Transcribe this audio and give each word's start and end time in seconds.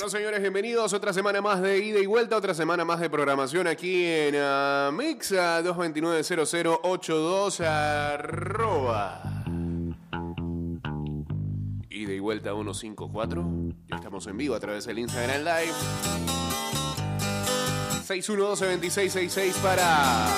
Bueno, 0.00 0.12
señores, 0.12 0.40
bienvenidos. 0.40 0.94
Otra 0.94 1.12
semana 1.12 1.42
más 1.42 1.60
de 1.60 1.78
ida 1.78 1.98
y 1.98 2.06
vuelta, 2.06 2.34
otra 2.34 2.54
semana 2.54 2.86
más 2.86 3.00
de 3.00 3.10
programación 3.10 3.66
aquí 3.66 4.06
en 4.06 4.34
uh, 4.34 4.90
Mix 4.92 5.32
a 5.32 5.62
229-0082 5.62 7.60
arroba. 7.60 9.20
Ida 11.90 12.14
y 12.14 12.18
vuelta 12.18 12.52
154. 12.52 13.44
Ya 13.88 13.96
estamos 13.96 14.26
en 14.26 14.38
vivo 14.38 14.54
a 14.54 14.60
través 14.60 14.86
del 14.86 15.00
Instagram 15.00 15.40
Live. 15.40 15.74
612-2666 18.08 19.52
para 19.56 20.28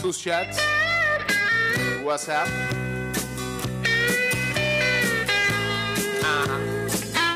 sus 0.00 0.18
chats. 0.18 0.56
WhatsApp. 2.02 2.48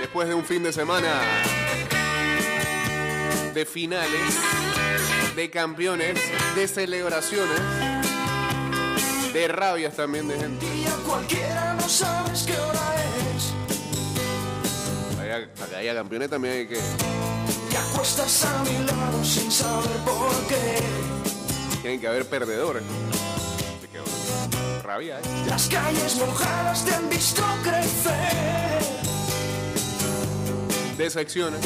Después 0.00 0.26
de 0.26 0.34
un 0.34 0.46
fin 0.46 0.62
de 0.62 0.72
semana 0.72 1.20
de 3.56 3.64
finales, 3.64 4.20
de 5.34 5.50
campeones, 5.50 6.20
de 6.54 6.68
celebraciones, 6.68 7.58
de 9.32 9.48
rabias 9.48 9.96
también 9.96 10.28
de 10.28 10.38
gente. 10.38 10.66
Y 10.66 10.84
a 10.84 10.94
cualquiera 11.08 11.72
no 11.72 11.88
sabes 11.88 12.42
qué 12.42 12.52
hora 12.52 12.94
es. 13.34 13.54
Para 15.16 15.50
para 15.54 15.70
que 15.70 15.76
haya 15.76 15.94
campeones 15.94 16.28
también 16.28 16.54
hay 16.54 16.66
que. 16.66 16.78
Te 17.70 17.78
acuestas 17.78 18.44
a 18.44 18.62
mi 18.64 18.76
lado 18.84 19.24
sin 19.24 19.50
saber 19.50 19.96
por 20.04 20.34
qué. 20.48 20.82
Tienen 21.80 21.98
que 21.98 22.08
haber 22.08 22.28
perdedores. 22.28 22.82
Así 22.82 23.88
que, 23.90 24.00
bueno, 24.00 24.82
rabia, 24.82 25.18
¿eh? 25.18 25.22
Las 25.48 25.66
calles 25.68 26.16
mojadas 26.16 26.84
te 26.84 26.94
han 26.94 27.08
visto 27.08 27.42
crecer. 27.62 28.82
De 30.98 31.08
secciones, 31.08 31.60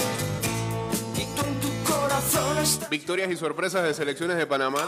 victorias 2.91 3.31
y 3.31 3.37
sorpresas 3.37 3.85
de 3.85 3.95
selecciones 3.95 4.37
de 4.37 4.47
Panamá. 4.47 4.85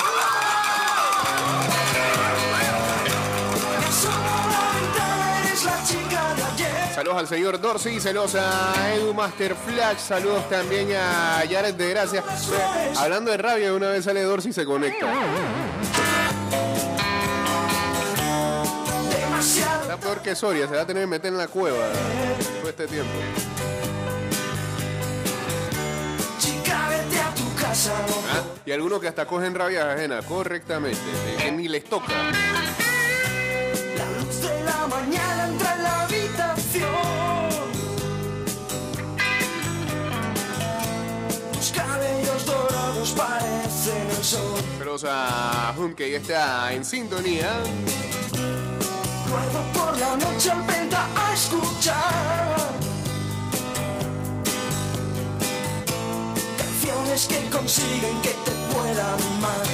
Saludos 6.94 7.16
al 7.18 7.26
señor 7.28 7.60
Dorsey, 7.60 8.00
saludos 8.00 8.34
a 8.34 8.94
Edu 8.94 9.14
Master 9.14 9.54
Flash, 9.54 9.98
saludos 9.98 10.48
también 10.48 10.92
a 10.94 11.42
Jared 11.50 11.74
de 11.74 11.88
Gracia. 11.88 12.22
Hablando 12.96 13.30
de 13.30 13.38
rabia, 13.38 13.72
una 13.72 13.88
vez 13.88 14.04
sale 14.04 14.22
Dorsey 14.22 14.50
y 14.50 14.54
se 14.54 14.64
conecta. 14.64 15.06
Está 19.82 19.96
peor 19.96 20.20
que 20.20 20.34
Soria, 20.36 20.68
se 20.68 20.76
va 20.76 20.82
a 20.82 20.86
tener 20.86 21.04
que 21.04 21.08
meter 21.08 21.32
en 21.32 21.38
la 21.38 21.48
cueva 21.48 21.88
todo 22.60 22.68
este 22.68 22.86
tiempo. 22.86 23.10
¿Ah? 27.72 28.42
Y 28.66 28.72
algunos 28.72 29.00
que 29.00 29.08
hasta 29.08 29.24
cogen 29.24 29.54
rabia 29.54 29.94
ajena, 29.94 30.20
correctamente, 30.20 31.00
que 31.38 31.50
ni 31.52 31.68
les 31.68 31.84
toca. 31.84 32.12
La 32.12 34.10
luz 34.20 34.42
de 34.42 34.62
la 34.62 34.86
mañana 34.88 35.48
entra 35.48 35.74
en 35.74 35.82
la 35.82 36.02
habitación. 36.02 36.90
Tus 41.54 41.72
cabellos 41.72 42.44
dorados 42.44 43.10
parecen 43.12 44.10
el 44.10 44.22
sol. 44.22 44.60
Saludos 44.78 45.04
a 45.08 45.74
Hun, 45.78 45.94
que 45.94 46.10
ya 46.10 46.18
está 46.18 46.72
en 46.74 46.84
sintonía. 46.84 47.54
Guardo 49.30 49.62
por 49.72 49.98
la 49.98 50.16
noche 50.16 50.50
venta 50.68 51.08
a 51.16 51.32
escuchar. 51.32 52.91
Canciones 57.12 57.44
que 57.44 57.50
consiguen 57.50 58.22
que 58.22 58.30
te 58.30 58.50
puedan 58.72 59.20
amar. 59.20 59.66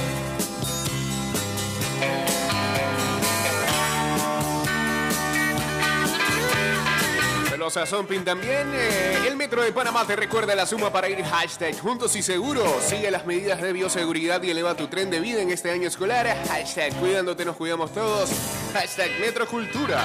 Saludos 7.49 7.77
a 7.77 7.85
Zompin 7.85 8.25
también. 8.25 8.69
Eh, 8.73 9.25
el 9.25 9.37
Metro 9.37 9.61
de 9.61 9.71
Panamá 9.71 10.05
te 10.05 10.17
recuerda 10.17 10.53
la 10.53 10.65
suma 10.65 10.91
para 10.91 11.07
ir 11.07 11.23
hashtag 11.23 11.79
juntos 11.79 12.13
y 12.17 12.23
seguros. 12.23 12.83
Sigue 12.83 13.09
las 13.09 13.25
medidas 13.25 13.61
de 13.61 13.71
bioseguridad 13.71 14.43
y 14.43 14.49
eleva 14.49 14.75
tu 14.75 14.87
tren 14.87 15.09
de 15.09 15.21
vida 15.21 15.41
en 15.41 15.49
este 15.49 15.71
año 15.71 15.87
escolar. 15.87 16.27
Hashtag 16.49 16.93
cuidándote, 16.95 17.45
nos 17.45 17.55
cuidamos 17.55 17.93
todos. 17.93 18.29
Hashtag 18.73 19.11
Metrocultura. 19.21 20.01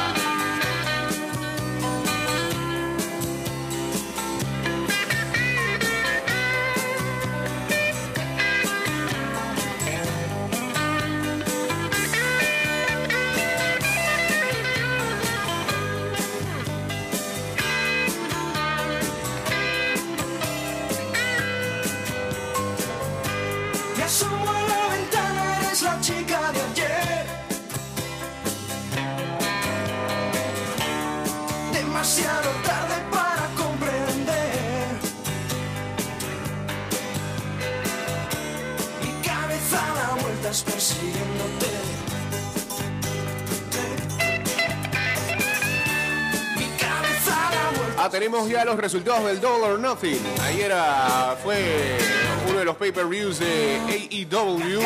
Ah, 48.05 48.11
tenemos 48.11 48.47
ya 48.51 48.67
los 48.67 48.77
resultados 48.77 49.25
del 49.25 49.41
Double 49.41 49.65
or 49.67 49.79
Nothing. 49.79 50.21
Ayer 50.43 50.71
fue 51.43 51.97
uno 52.51 52.59
de 52.59 52.65
los 52.67 52.77
pay-per-views 52.77 53.39
de 53.39 53.79
AEW. 53.89 54.83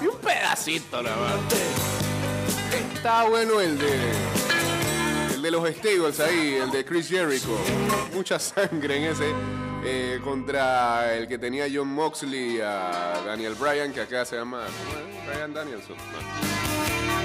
Y 0.00 0.06
un 0.06 0.16
pedacito, 0.22 1.02
la 1.02 1.10
verdad. 1.10 1.38
Está 2.94 3.24
bueno 3.24 3.60
el 3.60 3.78
de. 3.78 3.92
El 5.34 5.42
de 5.42 5.50
los 5.50 5.68
Stables 5.68 6.18
ahí, 6.20 6.54
el 6.62 6.70
de 6.70 6.82
Chris 6.82 7.10
Jericho. 7.10 7.58
Mucha 8.14 8.38
sangre 8.38 8.96
en 8.96 9.12
ese. 9.12 9.30
eh, 9.84 10.18
contra 10.24 11.14
el 11.14 11.28
que 11.28 11.36
tenía 11.36 11.66
John 11.70 11.88
Moxley, 11.88 12.58
a 12.62 13.20
Daniel 13.26 13.54
Bryan, 13.54 13.92
que 13.92 14.00
acá 14.00 14.24
se 14.24 14.36
llama. 14.36 14.62
Bryan 15.26 15.52
Danielson. 15.52 15.96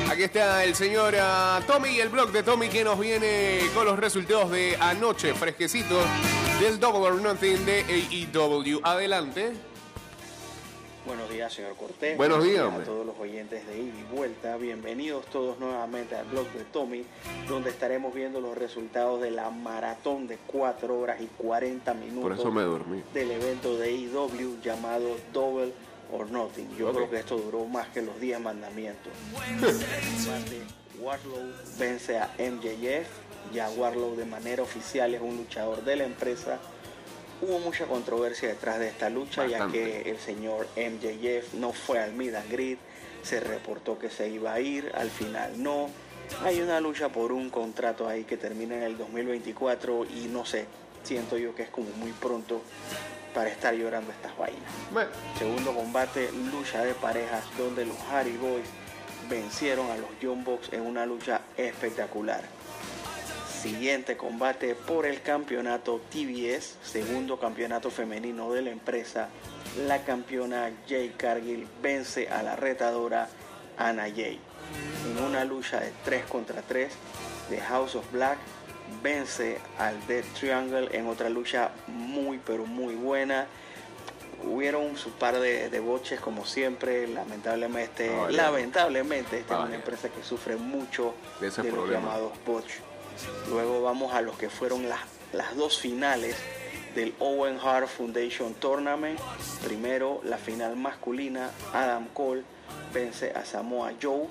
Aquí 0.10 0.24
está 0.24 0.64
el 0.64 0.74
señor 0.74 1.14
ah, 1.20 1.60
Tommy 1.68 1.90
y 1.90 2.00
el 2.00 2.10
blog 2.10 2.32
de 2.32 2.42
Tommy 2.42 2.70
que 2.70 2.84
nos 2.84 2.98
viene 3.00 3.60
con 3.74 3.86
los 3.86 4.00
resultados 4.00 4.50
de 4.52 4.78
anoche, 4.80 5.34
fresquecitos, 5.34 6.04
del 6.62 6.80
Double 6.80 7.02
or 7.08 7.22
Nothing 7.22 7.66
de 7.66 7.82
AEW. 8.34 8.80
Adelante. 8.84 9.52
Buenos 11.06 11.30
días, 11.30 11.54
señor 11.54 11.76
Cortés. 11.76 12.18
Buenos 12.18 12.44
días, 12.44 12.66
a 12.74 12.84
todos 12.84 13.06
los 13.06 13.18
oyentes 13.18 13.66
de 13.68 13.80
Ida 13.80 13.94
y 13.98 14.16
Vuelta. 14.16 14.58
Bienvenidos 14.58 15.26
todos 15.28 15.58
nuevamente 15.60 16.16
al 16.16 16.26
blog 16.26 16.48
de 16.52 16.66
Tommy, 16.66 17.06
donde 17.48 17.70
estaremos 17.70 18.14
viendo 18.14 18.42
los 18.42 18.58
resultados 18.58 19.22
de 19.22 19.32
la 19.32 19.50
maratón 19.50 20.28
de 20.28 20.38
4 20.48 21.00
horas 21.00 21.22
y 21.22 21.28
40 21.38 21.94
minutos 21.94 22.24
Por 22.24 22.34
eso 22.34 22.52
me 22.52 22.64
dormí. 22.64 23.04
del 23.14 23.32
evento 23.32 23.78
de 23.78 23.88
AEW 23.90 24.62
llamado 24.62 25.18
Double 25.32 25.72
or 26.12 26.30
Nothing. 26.30 26.76
Yo 26.78 26.92
creo 26.92 27.10
que 27.10 27.20
esto 27.20 27.38
duró 27.38 27.66
más 27.66 27.88
que 27.90 28.02
los 28.02 28.20
10 28.20 28.40
mandamientos. 28.40 29.12
Warlow 31.00 31.54
vence 31.78 32.18
a 32.18 32.30
MJF. 32.40 33.08
Ya 33.54 33.70
Warlow 33.70 34.16
de 34.16 34.26
manera 34.26 34.64
oficial 34.64 35.14
es 35.14 35.22
un 35.22 35.38
luchador 35.38 35.84
de 35.84 35.96
la 35.96 36.04
empresa. 36.06 36.60
Hubo 37.42 37.60
mucha 37.60 37.86
controversia 37.86 38.50
detrás 38.50 38.80
de 38.80 38.88
esta 38.88 39.10
lucha, 39.10 39.46
ya 39.46 39.68
que 39.68 40.10
el 40.10 40.18
señor 40.18 40.68
MJF 40.76 41.54
no 41.54 41.72
fue 41.72 42.00
al 42.00 42.14
Meet 42.14 42.36
and 42.36 42.52
Greet, 42.52 42.80
se 43.22 43.40
reportó 43.40 44.00
que 44.00 44.10
se 44.10 44.28
iba 44.28 44.54
a 44.54 44.60
ir, 44.60 44.92
al 44.96 45.12
final 45.12 45.62
no. 45.62 45.88
Hay 46.44 46.62
una 46.62 46.82
lucha 46.82 47.10
por 47.10 47.32
un 47.32 47.52
contrato 47.52 48.08
ahí 48.08 48.24
que 48.24 48.38
termina 48.38 48.76
en 48.76 48.84
el 48.84 48.98
2024 48.98 50.06
y 50.06 50.28
no 50.30 50.46
sé, 50.46 50.66
siento 51.04 51.38
yo 51.38 51.54
que 51.54 51.62
es 51.64 51.70
como 51.70 51.90
muy 51.92 52.12
pronto 52.12 52.62
para 53.38 53.52
estar 53.52 53.72
llorando 53.76 54.12
estas 54.12 54.36
vainas. 54.36 54.64
Bueno, 54.92 55.12
Segundo 55.38 55.72
combate, 55.72 56.32
lucha 56.52 56.84
de 56.84 56.96
parejas 56.96 57.44
donde 57.56 57.86
los 57.86 57.96
Hardy 58.10 58.36
Boys 58.36 58.66
vencieron 59.30 59.92
a 59.92 59.98
los 59.98 60.10
Young 60.20 60.44
Bucks 60.44 60.74
en 60.74 60.82
una 60.82 61.06
lucha 61.06 61.42
espectacular. 61.56 62.42
Siguiente 63.62 64.18
combate 64.18 64.74
por 64.74 65.06
el 65.06 65.22
campeonato 65.22 66.02
TBS, 66.10 66.78
segundo 66.82 67.40
campeonato 67.40 67.92
femenino 67.92 68.52
de 68.52 68.64
la 68.64 68.72
empresa. 68.72 69.30
La 69.86 70.04
campeona 70.04 70.72
Jay 70.90 71.14
Cargill 71.16 71.68
vence 71.80 72.30
a 72.30 72.42
la 72.42 72.56
retadora 72.56 73.30
Anna 73.78 74.06
Jay 74.10 74.40
en 75.06 75.24
una 75.24 75.46
lucha 75.46 75.80
de 75.80 75.92
3 76.06 76.26
contra 76.26 76.64
3 76.64 76.92
de 77.52 77.62
House 77.62 77.94
of 77.94 78.12
Black 78.12 78.40
vence 79.02 79.60
al 79.78 79.96
Dead 80.08 80.24
Triangle 80.40 80.90
en 80.92 81.08
otra 81.08 81.30
lucha 81.30 81.72
muy 81.88 82.40
pero 82.40 82.66
muy 82.66 82.96
buena. 82.96 83.48
Hubieron 84.44 84.98
su 84.98 85.12
par 85.12 85.40
de, 85.40 85.70
de 85.70 85.80
boches 85.80 86.20
como 86.20 86.46
siempre, 86.46 87.08
lamentablemente, 87.08 88.12
lamentablemente 88.30 89.40
esta 89.40 89.60
es 89.60 89.66
una 89.66 89.76
empresa 89.76 90.10
que 90.10 90.24
sufre 90.24 90.58
mucho 90.58 91.16
De 91.42 91.48
ese 91.48 91.64
los 91.64 91.90
llamados 91.90 92.34
botch. 92.46 92.72
Luego 93.50 93.82
vamos 93.82 94.14
a 94.14 94.22
los 94.22 94.38
que 94.38 94.50
fueron 94.50 94.88
las, 94.88 95.00
las 95.34 95.56
dos 95.56 95.80
finales 95.80 96.36
del 96.94 97.16
Owen 97.20 97.58
Hart 97.60 97.88
Foundation 97.88 98.54
Tournament. 98.54 99.20
Primero, 99.64 100.22
la 100.24 100.38
final 100.38 100.76
masculina, 100.76 101.50
Adam 101.74 102.08
Cole 102.14 102.44
vence 102.94 103.32
a 103.36 103.46
Samoa 103.46 103.94
Joe. 104.02 104.28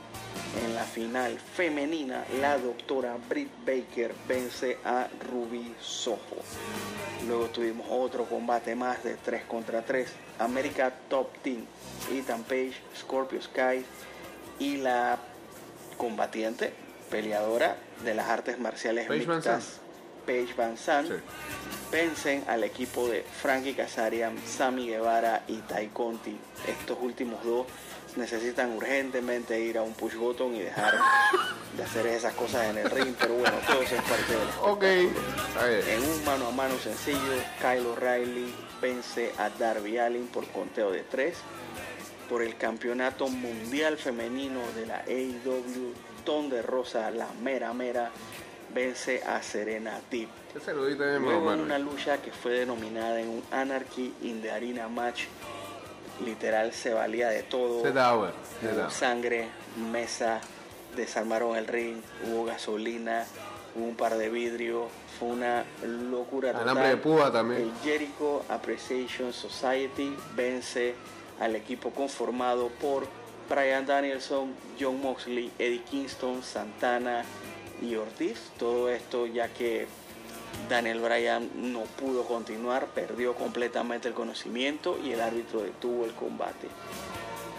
En 0.64 0.74
la 0.74 0.84
final 0.84 1.38
femenina, 1.38 2.24
la 2.40 2.56
doctora 2.58 3.16
Britt 3.28 3.50
Baker 3.64 4.14
vence 4.26 4.78
a 4.84 5.08
Ruby 5.30 5.74
Soho. 5.80 6.18
Luego 7.26 7.46
tuvimos 7.46 7.86
otro 7.90 8.24
combate 8.24 8.74
más 8.74 9.02
de 9.02 9.16
3 9.16 9.44
contra 9.44 9.82
3. 9.82 10.08
America 10.38 10.92
Top 11.08 11.36
Team, 11.42 11.64
Ethan 12.12 12.42
Page, 12.44 12.74
Scorpio 12.96 13.40
Sky 13.42 13.84
y 14.58 14.76
la 14.78 15.18
combatiente, 15.98 16.72
peleadora 17.10 17.76
de 18.04 18.14
las 18.14 18.28
artes 18.28 18.58
marciales 18.58 19.06
Paige 19.06 19.26
Van 19.26 19.36
mixtas, 19.36 19.80
Paige 20.26 20.54
Van 20.54 20.76
Zandt, 20.76 21.08
Sí. 21.10 21.14
vencen 21.90 22.44
al 22.48 22.64
equipo 22.64 23.08
de 23.08 23.22
Frankie 23.22 23.74
Kazarian, 23.74 24.36
Sammy 24.46 24.88
Guevara 24.88 25.42
y 25.48 25.56
Tai 25.58 25.88
Conti. 25.88 26.36
Estos 26.66 26.98
últimos 27.00 27.42
dos 27.44 27.66
necesitan 28.16 28.72
urgentemente 28.72 29.60
ir 29.60 29.78
a 29.78 29.82
un 29.82 29.92
push 29.94 30.14
button 30.14 30.54
y 30.54 30.60
dejar 30.60 30.94
de 31.76 31.82
hacer 31.82 32.06
esas 32.06 32.34
cosas 32.34 32.66
en 32.66 32.78
el 32.78 32.90
ring, 32.90 33.14
pero 33.18 33.34
bueno, 33.34 33.56
todo 33.66 33.82
eso 33.82 33.94
es 33.96 34.02
parte 34.02 34.32
del 34.32 34.48
Ok. 34.62 34.82
Está 34.82 35.66
bien. 35.66 35.82
en 35.88 36.10
un 36.10 36.24
mano 36.24 36.46
a 36.48 36.50
mano 36.50 36.78
sencillo, 36.78 37.18
Kyle 37.60 37.86
O'Reilly 37.86 38.54
vence 38.80 39.32
a 39.38 39.50
Darby 39.50 39.98
Allin 39.98 40.26
por 40.28 40.46
conteo 40.48 40.90
de 40.90 41.02
3. 41.02 41.36
Por 42.28 42.42
el 42.42 42.56
campeonato 42.56 43.28
mundial 43.28 43.98
femenino 43.98 44.60
de 44.74 44.86
la 44.86 45.04
AEW, 45.06 45.92
Ton 46.24 46.50
de 46.50 46.60
Rosa, 46.60 47.10
la 47.12 47.28
mera 47.40 47.72
mera, 47.72 48.10
vence 48.74 49.22
a 49.22 49.40
Serena 49.42 50.00
Deep. 50.10 50.28
Luego 51.20 51.52
en 51.52 51.60
una 51.60 51.78
lucha 51.78 52.20
que 52.20 52.32
fue 52.32 52.52
denominada 52.52 53.20
en 53.20 53.28
un 53.28 53.42
Anarchy 53.52 54.12
in 54.22 54.42
the 54.42 54.50
Arena 54.50 54.88
match, 54.88 55.24
literal 56.24 56.72
se 56.72 56.92
valía 56.94 57.28
de 57.28 57.42
todo. 57.42 57.82
Se 57.82 57.92
da, 57.92 58.12
güey. 58.14 58.30
Se 58.60 58.68
Hubo 58.68 58.76
da. 58.76 58.90
sangre, 58.90 59.48
mesa, 59.90 60.40
desarmaron 60.96 61.56
el 61.56 61.66
ring, 61.66 62.00
hubo 62.26 62.44
gasolina, 62.44 63.26
hubo 63.74 63.84
un 63.86 63.96
par 63.96 64.16
de 64.16 64.28
vidrio, 64.30 64.88
fue 65.18 65.28
una 65.28 65.64
locura 66.10 66.52
total. 66.52 66.68
Alambre 66.68 66.88
de 66.90 66.96
púa 66.96 67.30
también. 67.32 67.62
El 67.62 67.72
Jericho 67.82 68.42
Appreciation 68.48 69.32
Society 69.32 70.16
vence 70.34 70.94
al 71.40 71.54
equipo 71.56 71.90
conformado 71.90 72.68
por 72.80 73.06
Brian 73.48 73.86
Danielson, 73.86 74.54
John 74.80 75.00
Moxley, 75.00 75.52
Eddie 75.58 75.82
Kingston, 75.82 76.42
Santana 76.42 77.24
y 77.82 77.94
Ortiz. 77.96 78.50
Todo 78.58 78.88
esto 78.88 79.26
ya 79.26 79.48
que 79.48 79.86
Daniel 80.68 81.00
Bryan 81.00 81.48
no 81.72 81.82
pudo 81.82 82.24
continuar, 82.24 82.86
perdió 82.88 83.34
completamente 83.34 84.08
el 84.08 84.14
conocimiento 84.14 84.98
y 85.02 85.12
el 85.12 85.20
árbitro 85.20 85.62
detuvo 85.62 86.04
el 86.04 86.12
combate. 86.12 86.68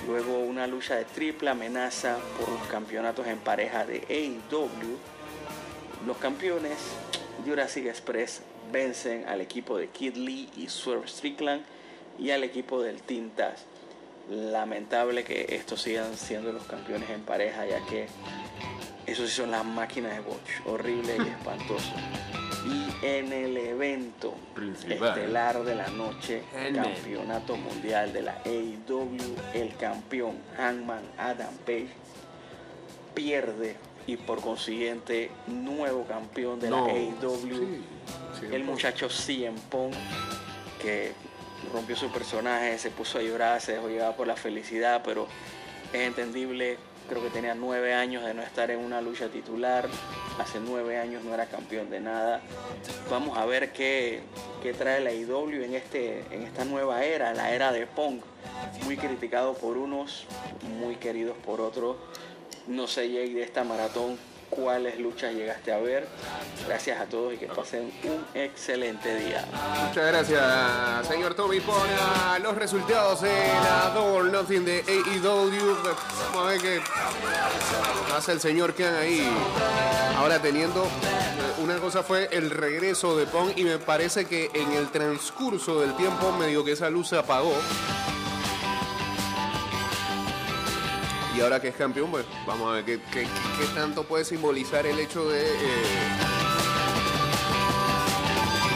Luego 0.06 0.40
una 0.40 0.68
lucha 0.68 0.96
de 0.96 1.06
triple 1.06 1.50
amenaza 1.50 2.18
por 2.38 2.50
los 2.50 2.68
campeonatos 2.68 3.28
en 3.28 3.40
pareja 3.40 3.86
de 3.86 4.04
AEW. 4.10 4.98
Los 6.06 6.18
campeones 6.18 6.78
Jurassic 7.46 7.86
Express 7.86 8.42
vencen 8.72 9.28
al 9.28 9.42
equipo 9.42 9.78
de 9.78 9.88
Kid 9.88 10.16
Lee 10.16 10.50
y 10.56 10.68
Swerve 10.70 11.08
Strickland 11.08 11.64
y 12.20 12.32
al 12.32 12.44
equipo 12.44 12.82
del 12.82 13.02
Team 13.02 13.30
Taz. 13.32 13.64
Lamentable 14.30 15.24
que 15.24 15.56
estos 15.56 15.82
sigan 15.82 16.18
siendo 16.18 16.52
los 16.52 16.64
campeones 16.64 17.10
en 17.10 17.22
pareja 17.22 17.66
ya 17.66 17.86
que 17.86 18.08
esos 19.06 19.30
son 19.32 19.52
las 19.52 19.64
máquinas 19.64 20.14
de 20.14 20.20
botch, 20.20 20.66
horrible 20.66 21.16
y 21.18 21.28
espantoso. 21.30 21.94
Y 22.68 23.06
en 23.06 23.32
el 23.32 23.56
evento 23.58 24.34
Principal. 24.54 25.10
estelar 25.10 25.64
de 25.64 25.76
la 25.76 25.88
noche, 25.88 26.44
Hangman. 26.54 26.84
campeonato 26.94 27.56
mundial 27.56 28.12
de 28.14 28.22
la 28.24 28.42
AEW, 28.46 29.08
el 29.54 29.76
campeón 29.78 30.36
Hangman 30.58 31.04
Adam 31.18 31.54
Page 31.66 31.88
pierde 33.14 33.76
y 34.06 34.18
por 34.18 34.42
consiguiente 34.42 35.32
nuevo 35.48 36.06
campeón 36.06 36.60
de 36.60 36.70
No. 36.70 36.88
la 36.88 36.94
AEW, 36.94 37.82
Sí, 38.40 38.46
el 38.52 38.64
muchacho 38.64 39.10
CM 39.10 39.58
Punk 39.70 39.94
que 40.82 41.12
rompió 41.74 41.96
su 41.96 42.12
personaje, 42.12 42.78
se 42.78 42.92
puso 42.92 43.18
a 43.18 43.22
llorar, 43.22 43.60
se 43.62 43.74
dejó 43.74 43.90
llevar 43.90 44.16
por 44.16 44.28
la 44.28 44.36
felicidad, 44.36 45.02
pero 45.04 45.28
es 45.92 46.02
entendible. 46.02 46.78
Creo 47.08 47.24
que 47.24 47.30
tenía 47.30 47.56
nueve 47.56 47.94
años 47.94 48.26
de 48.26 48.34
no 48.34 48.42
estar 48.42 48.70
en 48.70 48.80
una 48.80 49.00
lucha 49.02 49.30
titular. 49.30 49.88
Hace 50.40 50.60
nueve 50.60 50.98
años 50.98 51.24
no 51.24 51.34
era 51.34 51.46
campeón 51.46 51.90
de 51.90 52.02
nada. 52.02 52.42
Vamos 53.10 53.38
a 53.38 53.46
ver 53.46 53.72
qué, 53.72 54.22
qué 54.62 54.74
trae 54.74 55.00
la 55.00 55.14
IW 55.14 55.64
en, 55.64 55.74
este, 55.76 56.26
en 56.32 56.44
esta 56.44 56.66
nueva 56.66 57.04
era, 57.06 57.34
la 57.34 57.52
era 57.52 57.72
de 57.72 57.88
Punk. 57.88 58.24
Muy 58.84 58.98
criticado 58.98 59.54
por 59.54 59.78
unos, 59.78 60.26
muy 60.80 60.98
queridos 60.98 61.38
por 61.46 61.62
otros. 61.62 61.96
No 62.68 62.88
sé, 62.88 63.10
Jake, 63.10 63.34
de 63.34 63.44
esta 63.44 63.64
maratón, 63.64 64.18
cuáles 64.50 65.00
luchas 65.00 65.34
llegaste 65.34 65.72
a 65.72 65.78
ver. 65.78 66.08
Gracias 66.68 67.00
a 67.00 67.06
todos 67.06 67.34
y 67.34 67.38
que 67.38 67.48
pasen 67.48 67.92
un 68.04 68.26
excelente 68.34 69.16
día. 69.16 69.46
Muchas 69.88 70.08
gracias, 70.08 71.08
señor 71.08 71.36
Tommy, 71.36 71.60
por 71.60 71.76
ah, 72.00 72.38
los 72.42 72.56
resultados 72.56 73.22
de 73.22 73.30
la 73.30 73.92
Double 73.94 74.32
Nothing 74.32 74.66
de 74.66 74.84
AEW. 74.88 75.78
Vamos 76.34 76.48
a 76.48 76.50
ver 76.50 76.62
qué 76.62 76.82
hace 78.16 78.32
el 78.34 78.40
señor 78.40 78.74
Ken 78.74 78.94
ahí. 78.94 79.28
Ahora 80.18 80.42
teniendo, 80.42 80.84
eh, 80.84 81.62
una 81.64 81.78
cosa 81.78 82.02
fue 82.04 82.28
el 82.32 82.50
regreso 82.50 83.16
de 83.16 83.26
Pong 83.28 83.52
y 83.56 83.64
me 83.64 83.78
parece 83.78 84.26
que 84.26 84.50
en 84.54 84.72
el 84.74 84.90
transcurso 84.90 85.80
del 85.82 85.96
tiempo 85.96 86.32
medio 86.32 86.64
que 86.64 86.72
esa 86.72 86.90
luz 86.90 87.10
se 87.10 87.18
apagó. 87.18 87.54
Y 91.38 91.42
ahora 91.42 91.60
que 91.60 91.68
es 91.68 91.76
campeón, 91.76 92.10
pues 92.10 92.26
vamos 92.48 92.68
a 92.68 92.82
ver 92.82 92.84
qué, 92.84 93.28
tanto 93.76 94.04
puede 94.04 94.26
simbolizar 94.26 94.88
el 94.88 94.98
hecho 94.98 95.30
de 95.30 95.46
eh, 95.46 95.84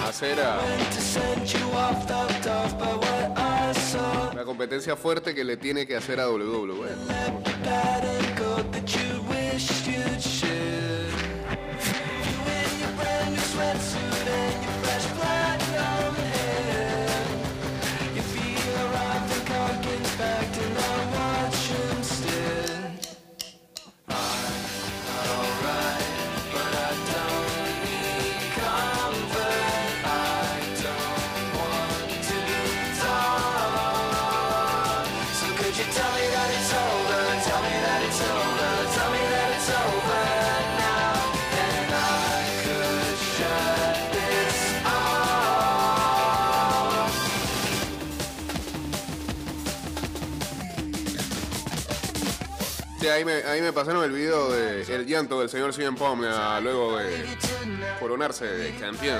hacer 0.07 0.39
a... 0.39 0.59
La 4.35 4.44
competencia 4.45 4.95
fuerte 4.95 5.33
que 5.33 5.44
le 5.44 5.57
tiene 5.57 5.87
que 5.87 5.95
hacer 5.95 6.19
a 6.19 6.30
WWE. 6.30 6.89
Ahí 53.51 53.61
me, 53.61 53.73
pasaron 53.73 54.01
el 54.05 54.13
video 54.13 54.49
de 54.49 54.81
el 54.83 55.05
llanto 55.05 55.41
del 55.41 55.49
señor 55.49 55.73
CM 55.73 55.97
Punk 55.97 56.23
ah, 56.25 56.61
luego 56.63 56.97
de 56.97 57.25
coronarse 57.99 58.45
de 58.45 58.73
campeón. 58.75 59.19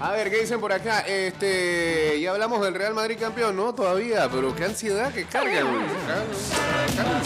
A 0.00 0.10
ver, 0.10 0.30
¿qué 0.30 0.40
dicen 0.40 0.58
por 0.58 0.72
acá? 0.72 1.00
Este, 1.00 2.20
ya 2.20 2.32
hablamos 2.32 2.60
del 2.60 2.74
Real 2.74 2.94
Madrid 2.94 3.16
campeón, 3.20 3.54
¿no? 3.54 3.72
Todavía, 3.72 4.28
pero 4.28 4.52
qué 4.56 4.64
ansiedad 4.64 5.12
que 5.12 5.24
cargan. 5.24 5.64
Calma, 6.96 7.22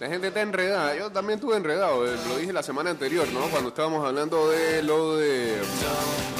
La 0.00 0.08
gente 0.08 0.28
está 0.28 0.40
enredada. 0.42 0.94
Yo 0.96 1.10
también 1.10 1.38
estuve 1.38 1.56
enredado. 1.56 2.06
eh, 2.06 2.16
Lo 2.28 2.36
dije 2.36 2.52
la 2.52 2.62
semana 2.62 2.90
anterior, 2.90 3.26
¿no? 3.32 3.40
Cuando 3.48 3.68
estábamos 3.70 4.04
hablando 4.06 4.50
de 4.50 4.82
lo 4.82 5.16
de 5.16 5.56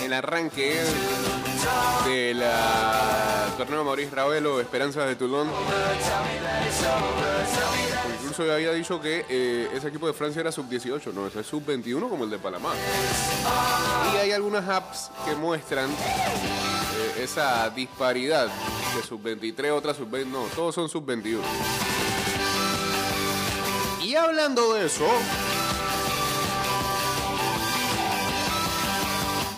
el 0.04 0.12
arranque 0.12 0.80
del 2.06 2.42
torneo 3.56 3.84
Maurice 3.84 4.14
Ravelo, 4.14 4.60
Esperanzas 4.60 5.06
de 5.06 5.16
Toulon. 5.16 5.48
Incluso 8.20 8.44
yo 8.44 8.52
había 8.54 8.72
dicho 8.72 9.00
que 9.00 9.24
eh, 9.28 9.68
ese 9.72 9.88
equipo 9.88 10.06
de 10.08 10.12
Francia 10.12 10.40
era 10.40 10.50
sub-18, 10.50 11.12
no, 11.14 11.28
ese 11.28 11.40
es 11.40 11.46
sub-21 11.46 12.08
como 12.08 12.24
el 12.24 12.30
de 12.30 12.38
Panamá. 12.38 12.70
Y 14.12 14.16
hay 14.16 14.32
algunas 14.32 14.68
apps 14.68 15.10
que 15.24 15.34
muestran 15.36 15.88
eh, 15.90 17.22
esa 17.22 17.70
disparidad 17.70 18.48
de 18.48 19.02
sub-23, 19.02 19.70
otras 19.72 19.96
sub-20, 19.96 20.26
no, 20.26 20.42
todos 20.54 20.74
son 20.74 20.88
sub-21. 20.88 21.38
Y 24.14 24.16
hablando 24.16 24.74
de 24.74 24.86
eso, 24.86 25.08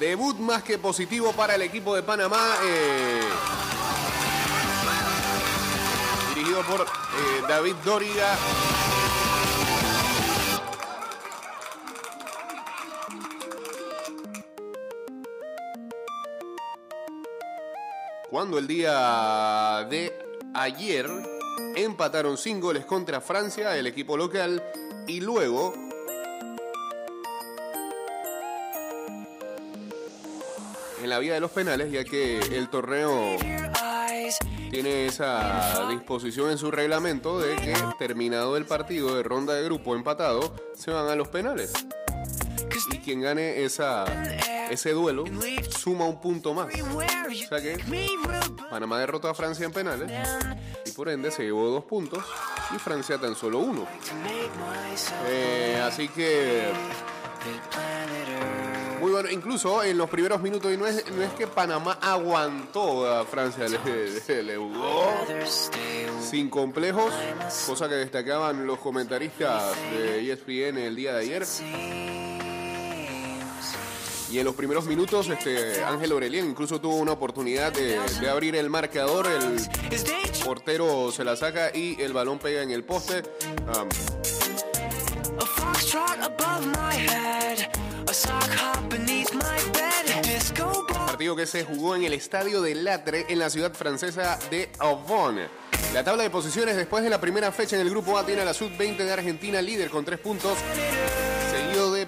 debut 0.01 0.39
más 0.39 0.63
que 0.63 0.79
positivo 0.79 1.35
para 1.35 1.57
el 1.57 1.61
equipo 1.61 1.95
de 1.95 2.03
Panamá, 2.03 2.55
eh, 2.65 3.21
dirigido 6.35 6.63
por 6.63 6.81
eh, 6.81 6.87
David 7.47 7.75
Doriga. 7.85 8.35
Cuando 18.31 18.57
el 18.57 18.67
día 18.67 19.87
de 19.91 20.19
ayer 20.55 21.36
empataron 21.77 22.37
sin 22.39 22.61
goles 22.61 22.85
contra 22.85 23.21
Francia, 23.21 23.77
el 23.77 23.87
equipo 23.87 24.17
local, 24.17 24.63
y 25.07 25.21
luego 25.21 25.75
en 31.03 31.11
la 31.11 31.19
vía 31.19 31.35
de 31.35 31.41
los 31.41 31.51
penales, 31.51 31.93
ya 31.93 32.05
que 32.05 32.39
el 32.39 32.69
torneo 32.69 33.37
tiene 34.71 35.07
esa 35.07 35.89
disposición 35.89 36.51
en 36.51 36.59
su 36.59 36.71
reglamento 36.71 37.39
de 37.39 37.57
que 37.57 37.75
terminado 37.99 38.57
el 38.57 38.65
partido 38.65 39.17
de 39.17 39.23
ronda 39.23 39.55
de 39.55 39.65
grupo 39.65 39.95
empatado, 39.95 40.55
se 40.75 40.91
van 40.91 41.09
a 41.09 41.15
los 41.15 41.29
penales. 41.29 41.73
Y 42.91 42.99
quien 42.99 43.21
gane 43.21 43.65
esa, 43.65 44.05
ese 44.71 44.93
duelo 44.93 45.25
suma 45.69 46.05
un 46.05 46.21
punto 46.21 46.55
más. 46.55 46.69
O 46.69 47.49
sea 47.49 47.61
que 47.61 47.79
Panamá 48.71 48.99
derrotó 48.99 49.29
a 49.29 49.35
Francia 49.35 49.65
en 49.67 49.73
penales 49.73 50.11
y 50.85 50.91
por 50.93 51.09
ende 51.09 51.31
se 51.31 51.45
llevó 51.45 51.69
dos 51.69 51.85
puntos 51.85 52.25
y 52.75 52.79
Francia 52.79 53.19
tan 53.19 53.35
solo 53.35 53.59
uno. 53.59 53.87
Eh, 55.29 55.81
así 55.85 56.09
que 56.09 56.73
muy 59.01 59.13
bueno, 59.13 59.31
incluso 59.31 59.83
en 59.83 59.99
los 59.99 60.09
primeros 60.09 60.41
minutos, 60.41 60.73
y 60.73 60.77
no 60.77 60.87
es, 60.87 61.09
no 61.11 61.23
es 61.23 61.33
que 61.35 61.47
Panamá 61.47 61.99
aguantó 62.01 63.09
a 63.09 63.25
Francia, 63.25 63.67
le, 63.69 63.79
le 64.43 64.59
sin 66.29 66.49
complejos, 66.49 67.13
cosa 67.67 67.89
que 67.89 67.95
destacaban 67.95 68.67
los 68.67 68.79
comentaristas 68.79 69.75
de 69.93 70.33
ESPN 70.33 70.79
el 70.79 70.97
día 70.97 71.13
de 71.15 71.21
ayer. 71.21 72.26
Y 74.31 74.39
en 74.39 74.45
los 74.45 74.55
primeros 74.55 74.87
minutos, 74.87 75.29
este 75.29 75.83
Ángel 75.85 76.13
Aurelien 76.13 76.47
incluso 76.47 76.81
tuvo 76.81 76.97
una 76.97 77.13
oportunidad 77.13 77.73
de, 77.73 77.99
de 78.21 78.29
abrir 78.29 78.57
el 78.57 78.69
marcador. 78.69 79.27
El 79.27 79.61
portero 80.45 81.13
se 81.13 81.25
la 81.25 81.37
saca 81.37 81.71
y 81.75 82.01
el 82.01 82.13
balón 82.13 82.39
pega 82.39 82.63
en 82.63 82.71
el 82.71 82.85
poste. 82.85 83.23
Um, 83.79 83.89
partido 91.07 91.37
que 91.37 91.47
se 91.47 91.65
jugó 91.65 91.97
en 91.97 92.05
el 92.05 92.13
estadio 92.13 92.61
de 92.61 92.75
Latre 92.75 93.27
en 93.29 93.39
la 93.39 93.49
ciudad 93.49 93.73
francesa 93.73 94.39
de 94.51 94.71
Avon. 94.79 95.39
La 95.95 96.05
tabla 96.05 96.25
de 96.25 96.31
posiciones 96.31 96.77
después 96.77 97.03
de 97.03 97.11
la 97.11 97.21
primera 97.21 97.51
fecha 97.53 97.77
en 97.77 97.83
el 97.83 97.91
grupo 97.91 98.19
A 98.19 98.27
tiene 98.27 98.43
a 98.43 98.45
la 98.45 98.53
sub-20 98.53 98.99
de 98.99 99.13
Argentina 99.13 99.63
líder 99.63 99.89
con 99.89 100.05
3 100.05 100.19
puntos, 100.19 100.59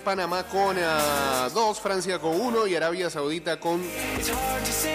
Panamá 0.09 0.43
con 0.45 0.75
2, 0.75 1.81
Francia 1.81 2.19
con 2.19 2.41
1 2.41 2.67
y 2.67 2.75
Arabia 2.75 3.11
Saudita 3.11 3.61
con... 3.61 3.83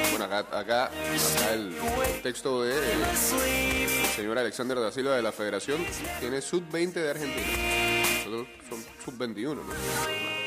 Bueno, 0.09 0.25
acá, 0.25 0.39
acá, 0.57 0.91
el 1.53 1.75
texto 2.23 2.63
de 2.63 2.73
el 2.73 4.09
señor 4.15 4.39
Alexander 4.39 4.79
da 4.79 4.91
Silva 4.91 5.15
de 5.15 5.21
la 5.21 5.31
Federación 5.31 5.85
tiene 6.19 6.41
sub-20 6.41 6.93
de 6.93 7.09
Argentina. 7.11 7.47
Nosotros 8.25 8.47
son 8.67 8.83
sub-21, 9.05 9.53
¿no? 9.53 10.42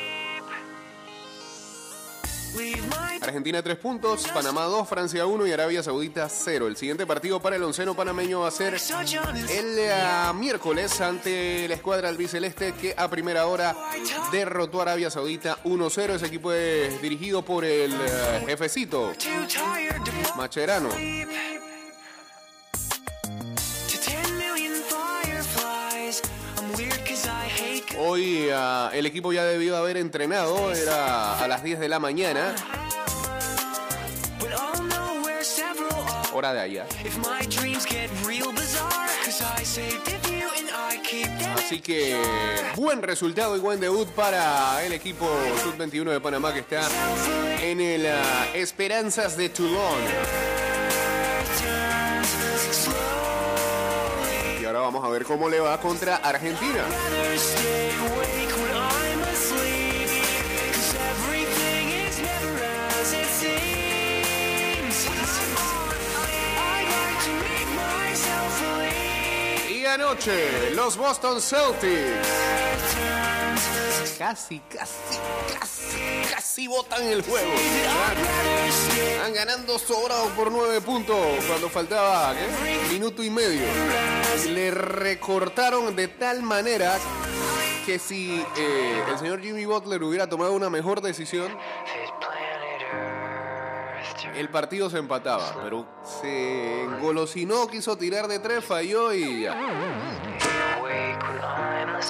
Argentina 3.21 3.63
3 3.63 3.77
puntos, 3.79 4.27
Panamá 4.29 4.63
2, 4.65 4.89
Francia 4.89 5.27
1 5.27 5.47
y 5.47 5.53
Arabia 5.53 5.83
Saudita 5.83 6.29
0. 6.29 6.69
El 6.69 6.77
siguiente 6.77 7.07
partido 7.07 7.41
para 7.41 7.57
el 7.57 7.63
onceno 7.63 7.95
panameño 7.95 8.41
va 8.41 8.49
a 8.49 8.51
ser 8.51 8.75
el 8.75 9.79
eh, 9.79 9.93
miércoles 10.35 11.01
ante 11.01 11.67
la 11.69 11.75
escuadra 11.75 12.09
albiceleste 12.09 12.73
que 12.75 12.95
a 12.97 13.09
primera 13.09 13.47
hora 13.47 13.75
derrotó 14.31 14.81
a 14.81 14.83
Arabia 14.83 15.11
Saudita 15.11 15.59
1-0. 15.65 16.11
Ese 16.15 16.27
equipo 16.27 16.53
es 16.53 17.01
dirigido 17.03 17.43
por 17.43 17.65
el 17.65 17.93
eh, 17.93 18.45
jefecito 18.47 19.13
Macherano. 20.37 20.91
Hoy 28.09 28.49
ah, 28.55 28.89
el 28.93 29.05
equipo 29.05 29.33
ya 29.33 29.45
debió 29.45 29.77
haber 29.77 29.97
entrenado, 29.97 30.71
era 30.71 31.41
a 31.41 31.49
las 31.49 31.65
10 31.65 31.81
de 31.81 31.89
la 31.89 31.99
mañana, 31.99 32.55
hora 36.33 36.53
de 36.53 36.61
allá. 36.61 36.87
Así 41.57 41.81
que 41.81 42.17
buen 42.77 43.03
resultado 43.03 43.57
y 43.57 43.59
buen 43.59 43.81
debut 43.81 44.07
para 44.11 44.85
el 44.85 44.93
equipo 44.93 45.29
sub-21 45.65 46.13
de 46.13 46.21
Panamá 46.21 46.55
que 46.55 46.61
está 46.61 46.83
en 47.61 47.81
el 47.81 48.07
ah, 48.07 48.47
Esperanzas 48.55 49.37
de 49.37 49.49
Toulon. 49.49 50.46
Vamos 54.87 55.05
a 55.05 55.09
ver 55.09 55.25
cómo 55.25 55.49
le 55.49 55.59
va 55.59 55.81
contra 55.81 56.17
Argentina. 56.17 56.85
Y 69.69 69.85
anoche, 69.87 70.71
los 70.75 70.97
Boston 70.97 71.41
Celtics. 71.41 72.29
Casi, 74.19 74.61
casi, 74.61 75.19
casi, 75.53 75.76
casi 76.57 76.69
botan 76.69 77.03
el 77.03 77.21
juego. 77.21 77.53
Están 79.13 79.35
ganando 79.35 79.79
sobrados 79.79 80.29
por 80.29 80.51
nueve 80.51 80.81
puntos 80.81 81.19
cuando 81.47 81.69
faltaba 81.69 82.35
¿qué? 82.35 82.95
minuto 82.95 83.23
y 83.23 83.29
medio. 83.29 83.61
Le 84.49 84.71
recortaron 84.71 85.95
de 85.95 86.09
tal 86.09 86.43
manera 86.43 86.97
que 87.85 87.99
si 87.99 88.43
eh, 88.57 89.03
el 89.07 89.19
señor 89.19 89.43
Jimmy 89.43 89.67
Butler 89.67 90.03
hubiera 90.03 90.31
tomado 90.31 90.55
una 90.55 90.71
mejor 90.71 91.03
decisión, 91.03 91.55
el 94.35 94.49
partido 94.49 94.89
se 94.89 94.97
empataba. 94.97 95.61
Pero 95.63 95.87
se 96.23 96.85
engolosinó, 96.85 97.67
quiso 97.67 97.99
tirar 97.99 98.29
de 98.29 98.39
tres, 98.39 98.65
falló 98.65 99.13
y 99.13 99.43
ya. 99.43 100.36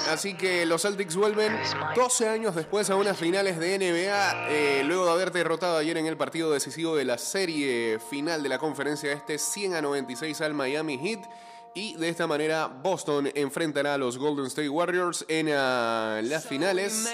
Así 0.09 0.35
que 0.35 0.65
los 0.65 0.81
Celtics 0.81 1.15
vuelven 1.15 1.57
12 1.95 2.27
años 2.27 2.55
después 2.55 2.89
a 2.89 2.95
unas 2.95 3.17
finales 3.17 3.59
de 3.59 3.77
NBA, 3.77 4.49
eh, 4.49 4.83
luego 4.85 5.05
de 5.05 5.11
haber 5.11 5.31
derrotado 5.31 5.77
ayer 5.77 5.97
en 5.97 6.05
el 6.05 6.17
partido 6.17 6.51
decisivo 6.51 6.95
de 6.95 7.05
la 7.05 7.17
serie 7.17 7.99
final 7.99 8.43
de 8.43 8.49
la 8.49 8.59
conferencia 8.59 9.11
este 9.11 9.37
100 9.37 9.75
a 9.75 9.81
96 9.81 10.41
al 10.41 10.53
Miami 10.53 10.97
Heat. 10.97 11.21
Y 11.73 11.95
de 11.95 12.09
esta 12.09 12.25
manera 12.25 12.67
Boston 12.67 13.29
enfrentará 13.35 13.93
a 13.93 13.97
los 13.99 14.17
Golden 14.17 14.47
State 14.47 14.69
Warriors 14.69 15.23
en 15.27 15.49
ah, 15.51 16.21
las 16.23 16.47
finales, 16.47 17.05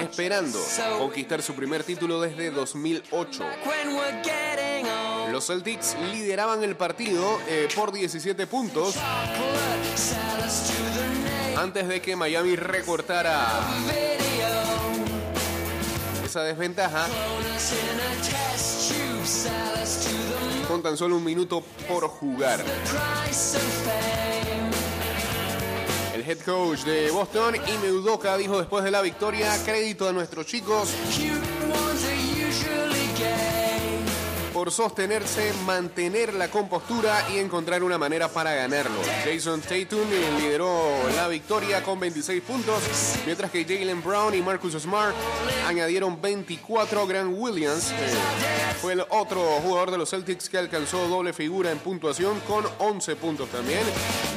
esperando 0.00 0.60
conquistar 0.98 1.42
su 1.42 1.54
primer 1.54 1.82
título 1.82 2.20
desde 2.20 2.52
2008. 2.52 3.44
when 3.64 3.96
we're 3.96 4.22
getting 4.22 4.86
old. 4.86 5.32
Los 5.32 5.46
Celtics 5.48 5.96
lideraban 6.12 6.62
el 6.62 6.76
partido 6.76 7.40
eh, 7.48 7.66
por 7.74 7.90
17 7.90 8.46
puntos 8.46 8.94
antes 11.56 11.88
de 11.88 12.00
que 12.00 12.16
Miami 12.16 12.56
recortara 12.56 13.60
esa 16.24 16.42
desventaja 16.42 17.06
con 20.68 20.82
tan 20.82 20.96
solo 20.96 21.16
un 21.16 21.24
minuto 21.24 21.62
por 21.88 22.08
jugar. 22.08 22.64
El 26.14 26.28
head 26.28 26.38
coach 26.40 26.80
de 26.80 27.10
Boston, 27.10 27.56
Ime 27.56 27.92
Udoka, 27.92 28.36
dijo 28.36 28.58
después 28.58 28.84
de 28.84 28.90
la 28.90 29.02
victoria, 29.02 29.52
crédito 29.64 30.08
a 30.08 30.12
nuestros 30.12 30.46
chicos 30.46 30.88
sostenerse, 34.70 35.52
mantener 35.66 36.34
la 36.34 36.48
compostura 36.48 37.26
y 37.32 37.38
encontrar 37.38 37.82
una 37.82 37.98
manera 37.98 38.28
para 38.28 38.54
ganarlo. 38.54 39.00
Jason 39.24 39.60
Tatum 39.60 40.06
eh, 40.12 40.40
lideró 40.40 40.90
la 41.16 41.28
victoria 41.28 41.82
con 41.82 42.00
26 42.00 42.42
puntos, 42.42 42.82
mientras 43.26 43.50
que 43.50 43.64
Jalen 43.64 44.02
Brown 44.02 44.34
y 44.34 44.42
Marcus 44.42 44.74
Smart 44.74 45.14
añadieron 45.66 46.20
24. 46.20 47.06
Grant 47.06 47.34
Williams 47.36 47.90
eh, 47.90 47.94
fue 48.80 48.94
el 48.94 49.04
otro 49.10 49.40
jugador 49.62 49.90
de 49.90 49.98
los 49.98 50.10
Celtics 50.10 50.48
que 50.48 50.58
alcanzó 50.58 51.08
doble 51.08 51.32
figura 51.32 51.70
en 51.70 51.78
puntuación 51.78 52.40
con 52.40 52.64
11 52.78 53.16
puntos 53.16 53.48
también. 53.48 53.82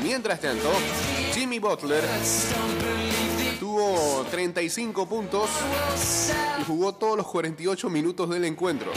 Mientras 0.03 0.39
tanto, 0.39 0.69
Jimmy 1.33 1.59
Butler 1.59 2.03
tuvo 3.59 4.25
35 4.31 5.07
puntos 5.07 5.49
y 6.59 6.63
jugó 6.63 6.93
todos 6.93 7.17
los 7.17 7.27
48 7.27 7.89
minutos 7.89 8.29
del 8.29 8.45
encuentro. 8.45 8.91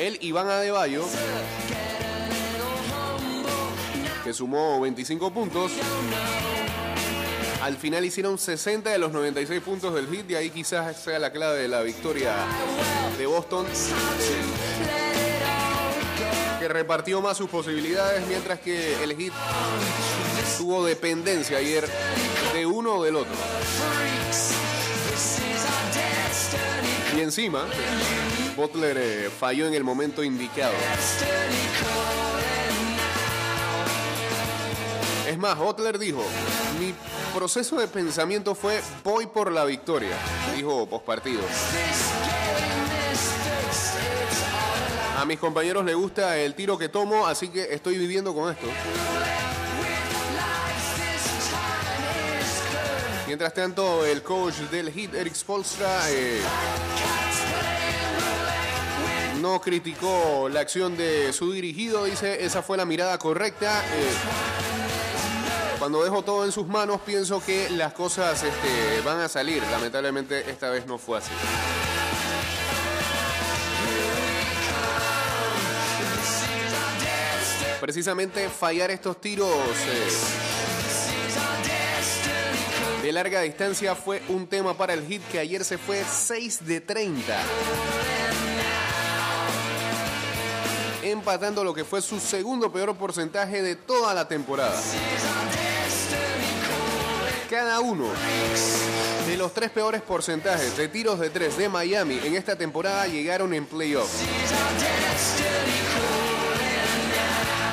Él, 0.00 0.16
Iván 0.22 0.48
Adebayo, 0.48 1.04
que 4.24 4.32
sumó 4.32 4.80
25 4.80 5.30
puntos. 5.30 5.72
Al 7.60 7.76
final 7.76 8.02
hicieron 8.06 8.38
60 8.38 8.88
de 8.88 8.98
los 8.98 9.12
96 9.12 9.60
puntos 9.60 9.94
del 9.94 10.08
hit 10.08 10.30
y 10.30 10.36
ahí 10.36 10.48
quizás 10.48 10.96
sea 10.96 11.18
la 11.18 11.30
clave 11.30 11.58
de 11.58 11.68
la 11.68 11.82
victoria 11.82 12.34
de 13.18 13.26
Boston. 13.26 13.66
Que 16.58 16.68
repartió 16.68 17.20
más 17.20 17.36
sus 17.36 17.50
posibilidades 17.50 18.26
mientras 18.26 18.58
que 18.60 19.04
el 19.04 19.14
hit 19.14 19.34
tuvo 20.56 20.82
dependencia 20.82 21.58
ayer 21.58 21.86
de 22.54 22.64
uno 22.64 22.94
o 22.94 23.04
del 23.04 23.16
otro. 23.16 23.36
Encima, 27.20 27.66
Butler 28.56 28.96
eh, 28.98 29.30
falló 29.30 29.66
en 29.66 29.74
el 29.74 29.84
momento 29.84 30.24
indicado. 30.24 30.72
Es 35.28 35.36
más, 35.36 35.58
Butler 35.58 35.98
dijo, 35.98 36.24
mi 36.78 36.94
proceso 37.34 37.78
de 37.78 37.88
pensamiento 37.88 38.54
fue 38.54 38.80
voy 39.04 39.26
por 39.26 39.52
la 39.52 39.66
victoria, 39.66 40.16
dijo 40.56 40.86
postpartido. 40.86 41.42
A 45.18 45.24
mis 45.26 45.38
compañeros 45.38 45.84
les 45.84 45.94
gusta 45.94 46.38
el 46.38 46.54
tiro 46.54 46.78
que 46.78 46.88
tomo, 46.88 47.26
así 47.26 47.48
que 47.48 47.74
estoy 47.74 47.98
viviendo 47.98 48.34
con 48.34 48.50
esto. 48.50 48.66
Mientras 53.30 53.54
tanto, 53.54 54.04
el 54.04 54.24
coach 54.24 54.56
del 54.72 54.90
Heat, 54.90 55.14
Eric 55.14 55.36
Spolstra, 55.36 56.10
eh, 56.10 56.40
no 59.40 59.60
criticó 59.60 60.48
la 60.48 60.58
acción 60.58 60.96
de 60.96 61.32
su 61.32 61.52
dirigido, 61.52 62.06
dice, 62.06 62.44
esa 62.44 62.60
fue 62.60 62.76
la 62.76 62.84
mirada 62.84 63.16
correcta. 63.18 63.84
eh, 63.84 64.10
cuando 65.78 66.02
dejo 66.02 66.24
todo 66.24 66.44
en 66.44 66.50
sus 66.50 66.66
manos, 66.66 67.02
pienso 67.06 67.40
que 67.40 67.70
las 67.70 67.92
cosas 67.92 68.42
este, 68.42 69.00
van 69.04 69.20
a 69.20 69.28
salir. 69.28 69.62
Lamentablemente, 69.70 70.50
esta 70.50 70.68
vez 70.68 70.84
no 70.86 70.98
fue 70.98 71.18
así. 71.18 71.30
Precisamente 77.80 78.48
fallar 78.48 78.90
estos 78.90 79.20
tiros 79.20 79.54
eh, 79.86 80.49
larga 83.12 83.40
distancia 83.40 83.94
fue 83.94 84.22
un 84.28 84.46
tema 84.46 84.76
para 84.76 84.94
el 84.94 85.06
hit 85.06 85.22
que 85.30 85.38
ayer 85.38 85.64
se 85.64 85.78
fue 85.78 86.04
6 86.04 86.66
de 86.66 86.80
30. 86.80 87.40
Empatando 91.02 91.64
lo 91.64 91.74
que 91.74 91.84
fue 91.84 92.02
su 92.02 92.20
segundo 92.20 92.70
peor 92.70 92.94
porcentaje 92.96 93.62
de 93.62 93.74
toda 93.74 94.14
la 94.14 94.28
temporada. 94.28 94.80
Cada 97.48 97.80
uno 97.80 98.06
de 99.26 99.36
los 99.36 99.52
tres 99.52 99.70
peores 99.70 100.02
porcentajes 100.02 100.76
de 100.76 100.88
tiros 100.88 101.18
de 101.18 101.30
tres 101.30 101.56
de 101.56 101.68
Miami 101.68 102.20
en 102.22 102.36
esta 102.36 102.56
temporada 102.56 103.06
llegaron 103.06 103.54
en 103.54 103.66
playoffs. 103.66 104.20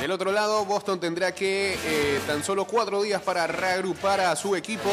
Del 0.08 0.14
otro 0.14 0.32
lado, 0.32 0.64
Boston 0.64 1.02
tendrá 1.02 1.36
que 1.36 1.74
eh, 1.74 2.22
tan 2.26 2.42
solo 2.42 2.64
cuatro 2.64 3.02
días 3.02 3.22
para 3.22 3.46
reagrupar 3.46 4.22
a 4.22 4.34
su 4.38 4.56
equipo. 4.56 4.90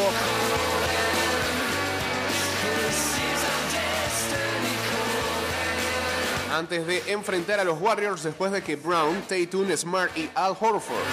Antes 6.52 6.84
de 6.88 7.12
enfrentar 7.12 7.60
a 7.60 7.64
los 7.64 7.80
Warriors 7.80 8.24
después 8.24 8.50
de 8.50 8.60
que 8.64 8.74
Brown, 8.74 9.22
Tatum, 9.28 9.70
Smart 9.76 10.18
y 10.18 10.28
Al 10.34 10.56
Horford 10.58 11.04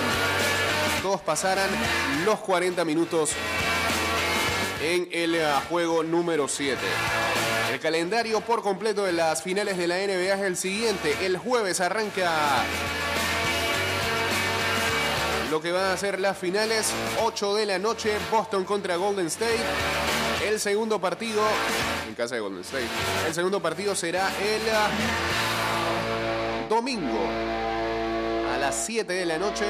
todos 1.03 1.21
pasaran 1.21 1.69
los 2.25 2.39
40 2.39 2.83
minutos 2.83 3.33
en 4.81 5.09
el 5.11 5.35
eh, 5.35 5.45
juego 5.69 6.01
número 6.01 6.47
7. 6.47 6.75
El 7.71 7.79
calendario 7.79 8.41
por 8.41 8.63
completo 8.63 9.03
de 9.03 9.11
las 9.11 9.43
finales 9.43 9.77
de 9.77 9.85
la 9.87 9.97
NBA 9.97 10.33
es 10.33 10.41
el 10.41 10.57
siguiente. 10.57 11.15
El 11.23 11.37
jueves 11.37 11.79
arranca 11.81 12.65
lo 15.51 15.61
que 15.61 15.73
van 15.73 15.91
a 15.91 15.97
ser 15.97 16.17
las 16.21 16.37
finales, 16.37 16.93
8 17.21 17.55
de 17.55 17.65
la 17.65 17.77
noche, 17.77 18.13
Boston 18.31 18.63
contra 18.63 18.95
Golden 18.95 19.27
State. 19.27 19.59
El 20.47 20.61
segundo 20.61 21.01
partido, 21.01 21.43
en 22.07 22.15
casa 22.15 22.35
de 22.35 22.41
Golden 22.41 22.61
State, 22.61 22.87
el 23.27 23.33
segundo 23.33 23.61
partido 23.61 23.93
será 23.93 24.29
el 24.41 24.61
ah, 24.73 24.89
domingo 26.69 27.19
a 28.49 28.57
las 28.59 28.85
7 28.85 29.11
de 29.11 29.25
la 29.25 29.37
noche. 29.37 29.65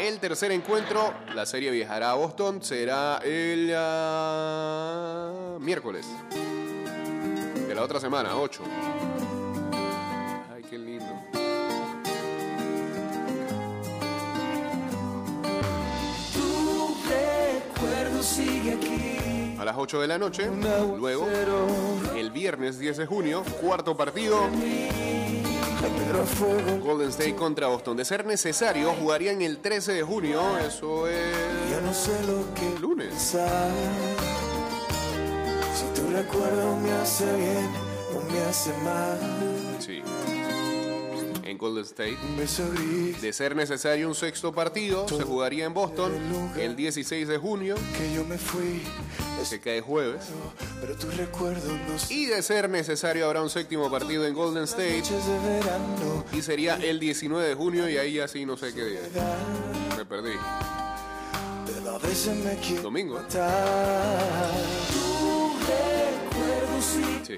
El 0.00 0.18
tercer 0.20 0.52
encuentro, 0.52 1.12
la 1.34 1.44
serie 1.44 1.70
viajará 1.70 2.12
a 2.12 2.14
Boston, 2.14 2.62
será 2.62 3.18
el 3.18 3.70
ah, 3.76 5.58
miércoles 5.60 6.06
de 7.68 7.74
la 7.74 7.82
otra 7.82 8.00
semana, 8.00 8.36
8. 8.36 8.62
A 19.58 19.64
las 19.64 19.76
8 19.76 20.00
de 20.00 20.08
la 20.08 20.18
noche, 20.18 20.50
luego 20.98 21.28
el 22.16 22.32
viernes 22.32 22.80
10 22.80 22.96
de 22.96 23.06
junio, 23.06 23.44
cuarto 23.60 23.96
partido, 23.96 24.40
Golden 26.82 27.10
State 27.10 27.36
contra 27.36 27.68
Boston. 27.68 27.96
De 27.96 28.04
ser 28.04 28.26
necesario, 28.26 28.92
jugarían 28.94 29.40
el 29.40 29.58
13 29.58 29.92
de 29.92 30.02
junio, 30.02 30.58
eso 30.58 31.06
es 31.06 31.36
lunes. 32.80 33.14
Si 35.74 36.00
tu 36.00 36.10
recuerdo 36.10 36.76
me 36.76 36.90
hace 36.92 37.24
bien 37.36 37.88
me 38.30 38.40
hace 38.40 38.72
mal. 38.84 39.18
Sí. 39.78 40.02
Golden 41.68 41.84
State. 41.84 42.18
De 43.20 43.32
ser 43.32 43.54
necesario 43.54 44.08
un 44.08 44.14
sexto 44.14 44.52
partido, 44.52 45.06
se 45.08 45.22
jugaría 45.22 45.66
en 45.66 45.74
Boston 45.74 46.12
el 46.58 46.76
16 46.76 47.28
de 47.28 47.38
junio, 47.38 47.76
que 47.96 48.14
yo 48.14 48.24
me 48.24 48.38
fui. 48.38 48.82
Que 49.48 49.60
cae 49.60 49.80
jueves. 49.80 50.24
pero 50.80 50.96
tu 50.96 51.08
recuerdo 51.10 51.72
no 51.88 51.98
sé. 51.98 52.12
Y 52.12 52.26
de 52.26 52.42
ser 52.42 52.68
necesario 52.68 53.24
habrá 53.24 53.40
un 53.40 53.50
séptimo 53.50 53.88
partido 53.90 54.26
en 54.26 54.34
Golden 54.34 54.64
State 54.64 55.04
y 56.32 56.42
sería 56.42 56.74
el 56.76 56.98
19 56.98 57.48
de 57.48 57.54
junio 57.54 57.88
y 57.88 57.98
ahí 57.98 58.18
así 58.18 58.44
no 58.44 58.56
sé 58.56 58.74
qué 58.74 58.84
día. 58.84 59.00
Me 59.96 60.04
perdí. 60.04 60.32
Domingo. 62.82 63.20
Sí. 67.24 67.36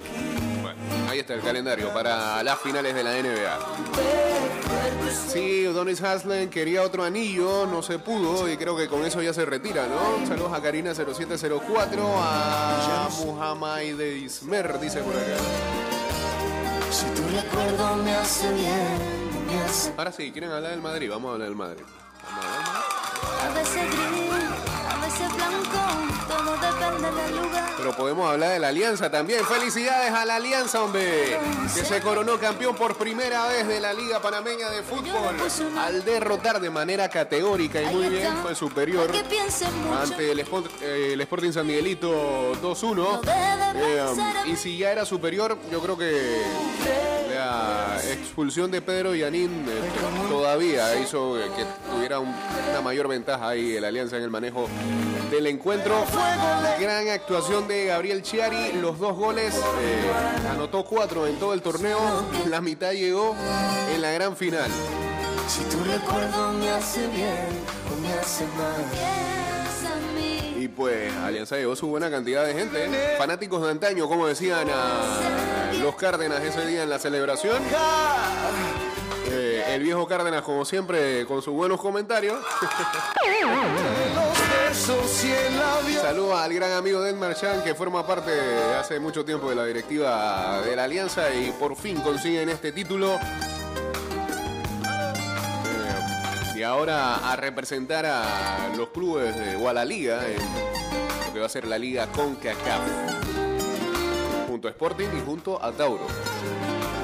Bueno, 0.62 0.78
ahí 1.08 1.18
está 1.18 1.34
el 1.34 1.40
calendario 1.40 1.92
para 1.92 2.42
las 2.42 2.58
finales 2.60 2.94
de 2.94 3.02
la 3.02 3.12
NBA. 3.20 3.58
Sí, 5.10 5.64
Donis 5.64 6.02
Haslem 6.02 6.48
quería 6.48 6.82
otro 6.82 7.02
anillo, 7.04 7.66
no 7.66 7.82
se 7.82 7.98
pudo 7.98 8.48
y 8.48 8.56
creo 8.56 8.76
que 8.76 8.88
con 8.88 9.04
eso 9.04 9.20
ya 9.20 9.32
se 9.32 9.44
retira, 9.44 9.86
¿no? 9.86 10.26
Saludos 10.26 10.52
a 10.52 10.62
Karina 10.62 10.94
0704, 10.94 12.02
a 12.16 13.08
Muhammad 13.24 13.78
de 13.78 14.18
Ismer, 14.18 14.78
dice 14.78 15.00
por 15.00 15.14
acá. 15.14 15.36
Si 16.90 17.06
tu 17.06 17.22
recuerdo 17.28 17.96
me 17.96 18.14
hace 18.14 18.52
bien, 18.52 19.46
me 19.46 19.62
hace 19.62 19.92
Ahora 19.96 20.12
sí, 20.12 20.30
¿quieren 20.32 20.50
hablar 20.50 20.72
del 20.72 20.82
Madrid? 20.82 21.10
Vamos 21.10 21.30
a 21.30 21.32
hablar 21.34 21.48
del 21.48 21.56
Madrid. 21.56 21.82
Vamos 22.24 22.44
a 22.44 23.48
hablar 23.48 23.64
del 23.64 23.96
Madrid. 23.96 24.19
Pero 27.76 27.92
podemos 27.96 28.30
hablar 28.30 28.50
de 28.50 28.58
la 28.58 28.68
Alianza 28.68 29.10
también. 29.10 29.44
Felicidades 29.44 30.12
a 30.12 30.24
la 30.26 30.36
Alianza, 30.36 30.82
hombre, 30.82 31.38
que 31.74 31.84
se 31.84 32.00
coronó 32.02 32.38
campeón 32.38 32.74
por 32.76 32.96
primera 32.96 33.46
vez 33.48 33.66
de 33.66 33.80
la 33.80 33.92
Liga 33.94 34.20
Panameña 34.20 34.68
de 34.70 34.82
Fútbol 34.82 35.36
al 35.78 36.04
derrotar 36.04 36.60
de 36.60 36.68
manera 36.70 37.08
categórica 37.08 37.80
y 37.82 37.86
muy 37.94 38.08
bien, 38.08 38.32
fue 38.42 38.54
superior 38.54 39.10
ante 40.02 40.30
el, 40.30 40.40
Sport- 40.40 40.70
eh, 40.82 41.10
el 41.14 41.20
Sporting 41.22 41.52
San 41.52 41.66
Miguelito 41.66 42.52
2-1. 42.62 43.20
Eh, 43.76 44.02
y 44.46 44.56
si 44.56 44.76
ya 44.76 44.92
era 44.92 45.04
superior, 45.06 45.56
yo 45.72 45.80
creo 45.80 45.96
que 45.96 46.42
la 47.34 47.98
expulsión 48.12 48.70
de 48.70 48.82
Pedro 48.82 49.14
Yanín 49.14 49.64
eh, 49.68 50.28
todavía 50.28 50.96
hizo 50.96 51.34
que 51.56 51.64
tuviera 51.94 52.18
un- 52.18 52.34
una 52.70 52.80
mayor 52.82 53.08
ventaja 53.08 53.48
ahí 53.48 53.76
el 53.76 53.84
Alianza 53.84 54.16
en 54.18 54.22
el 54.24 54.30
manejo 54.30 54.68
del 55.30 55.46
encuentro. 55.46 56.04
Gran 56.80 57.08
actuación 57.08 57.68
de 57.68 57.86
Gabriel 57.86 58.22
Chiari, 58.22 58.72
los 58.80 58.98
dos 58.98 59.16
goles, 59.16 59.54
eh, 59.54 60.10
anotó 60.50 60.84
cuatro 60.84 61.26
en 61.26 61.38
todo 61.38 61.54
el 61.54 61.62
torneo, 61.62 61.98
la 62.48 62.60
mitad 62.60 62.92
llegó 62.92 63.36
en 63.94 64.02
la 64.02 64.10
gran 64.12 64.36
final. 64.36 64.70
Si 65.48 65.62
tu 65.64 65.82
recuerdo 65.84 66.52
me 66.52 66.70
hace 66.70 67.06
bien 67.08 67.48
o 67.92 68.00
me 68.00 68.12
hace 68.14 68.44
mal. 68.56 68.84
Y 70.56 70.68
pues 70.68 71.12
Alianza 71.16 71.56
llevó 71.56 71.74
su 71.74 71.86
buena 71.86 72.10
cantidad 72.10 72.44
de 72.44 72.52
gente, 72.52 72.84
¿eh? 72.84 73.14
fanáticos 73.16 73.62
de 73.62 73.70
antaño, 73.70 74.08
como 74.08 74.26
decían 74.26 74.68
a 74.68 75.72
los 75.80 75.94
Cárdenas 75.96 76.42
ese 76.42 76.66
día 76.66 76.82
en 76.82 76.90
la 76.90 76.98
celebración. 76.98 77.62
El 79.70 79.82
viejo 79.84 80.04
Cárdenas, 80.04 80.42
como 80.42 80.64
siempre, 80.64 81.24
con 81.26 81.42
sus 81.42 81.54
buenos 81.54 81.80
comentarios. 81.80 82.38
Saludos 86.02 86.40
al 86.40 86.52
gran 86.52 86.72
amigo 86.72 87.00
Del 87.00 87.14
Marchand, 87.14 87.62
que 87.62 87.76
forma 87.76 88.04
parte 88.04 88.32
hace 88.76 88.98
mucho 88.98 89.24
tiempo 89.24 89.48
de 89.48 89.54
la 89.54 89.64
directiva 89.64 90.60
de 90.62 90.74
la 90.74 90.82
Alianza 90.84 91.32
y 91.32 91.52
por 91.52 91.76
fin 91.76 92.00
consiguen 92.00 92.48
este 92.48 92.72
título. 92.72 93.14
Eh, 93.14 93.20
y 96.56 96.62
ahora 96.64 97.30
a 97.30 97.36
representar 97.36 98.06
a 98.06 98.70
los 98.76 98.88
clubes 98.88 99.36
de, 99.36 99.54
o 99.54 99.68
a 99.68 99.72
la 99.72 99.84
liga 99.84 100.26
en 100.26 100.38
lo 101.28 101.32
que 101.32 101.38
va 101.38 101.46
a 101.46 101.48
ser 101.48 101.68
la 101.68 101.78
liga 101.78 102.08
CONCACAF. 102.08 102.82
Junto 104.48 104.66
a 104.66 104.72
Sporting 104.72 105.08
y 105.16 105.20
junto 105.24 105.62
a 105.62 105.70
Tauro. 105.70 106.08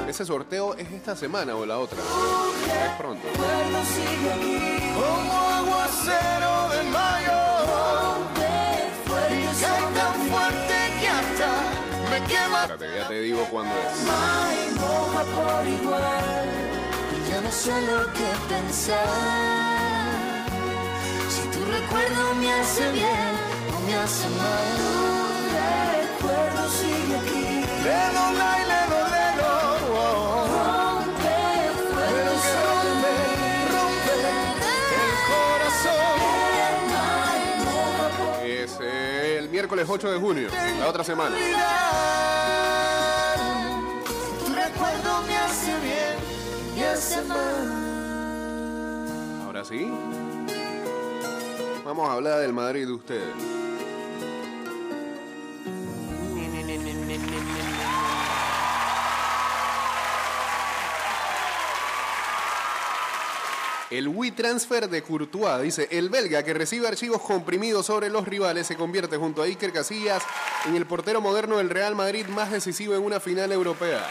Ese 0.07 0.25
sorteo 0.25 0.73
es 0.75 0.89
esta 0.91 1.17
semana 1.17 1.53
o 1.55 1.65
la 1.65 1.79
otra. 1.79 1.99
Es 1.99 2.91
pronto. 2.97 3.27
Como 4.95 5.33
aguacero 5.33 6.69
de 6.69 6.83
mayo. 6.89 7.39
Cae 9.59 9.81
tan 9.93 10.13
fuerte 10.29 10.75
que 11.01 11.07
hasta 11.09 11.49
me 12.09 12.23
quema. 12.25 12.61
Espérate, 12.61 12.87
ya 12.97 13.07
te 13.09 13.19
digo 13.21 13.45
cuándo 13.51 13.75
es. 13.75 14.05
Ya 17.29 17.41
no 17.41 17.51
sé 17.51 17.81
lo 17.81 18.05
que 18.13 18.29
pensar. 18.47 19.07
Si 21.29 21.41
tu 21.49 21.59
recuerdo 21.65 22.35
me 22.35 22.53
hace 22.53 22.91
bien 22.93 23.33
o 23.75 23.79
me 23.85 23.95
hace 23.97 24.29
mal. 24.29 24.77
Tu 26.17 26.27
recuerdo 26.27 26.69
sigue 26.69 27.17
aquí. 27.17 27.57
Miércoles 39.67 39.89
8 39.89 40.11
de 40.13 40.17
junio, 40.17 40.47
la 40.79 40.87
otra 40.87 41.03
semana. 41.03 41.35
Ahora 49.43 49.65
sí. 49.65 49.91
Vamos 51.83 52.09
a 52.09 52.13
hablar 52.13 52.39
del 52.39 52.53
Madrid 52.53 52.85
de 52.85 52.93
ustedes. 52.93 53.66
El 63.89 64.09
WeTransfer 64.09 64.89
de 64.89 65.01
Courtois 65.01 65.61
dice, 65.61 65.87
el 65.91 66.09
belga 66.09 66.43
que 66.43 66.53
recibe 66.53 66.89
archivos 66.89 67.21
comprimidos 67.21 67.85
sobre 67.85 68.09
los 68.09 68.27
rivales 68.27 68.67
se 68.67 68.75
convierte 68.75 69.15
junto 69.15 69.41
a 69.41 69.45
Iker 69.45 69.71
Casillas 69.71 70.21
en 70.65 70.75
el 70.75 70.85
portero 70.85 71.21
moderno 71.21 71.57
del 71.57 71.69
Real 71.69 71.95
Madrid 71.95 72.25
más 72.27 72.51
decisivo 72.51 72.95
en 72.95 73.03
una 73.03 73.21
final 73.21 73.53
europea. 73.53 74.05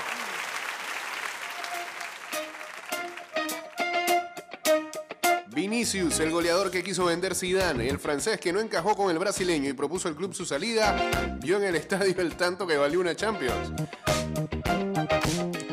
Vinicius, 5.76 6.20
el 6.20 6.30
goleador 6.30 6.70
que 6.70 6.82
quiso 6.82 7.04
vender 7.04 7.34
Zidane, 7.34 7.86
el 7.86 7.98
francés 7.98 8.40
que 8.40 8.50
no 8.50 8.60
encajó 8.60 8.96
con 8.96 9.10
el 9.10 9.18
brasileño 9.18 9.68
y 9.68 9.74
propuso 9.74 10.08
al 10.08 10.16
club 10.16 10.32
su 10.32 10.46
salida, 10.46 11.36
vio 11.38 11.58
en 11.58 11.64
el 11.64 11.76
estadio 11.76 12.14
el 12.16 12.34
tanto 12.34 12.66
que 12.66 12.78
valió 12.78 12.98
una 12.98 13.14
Champions. 13.14 13.72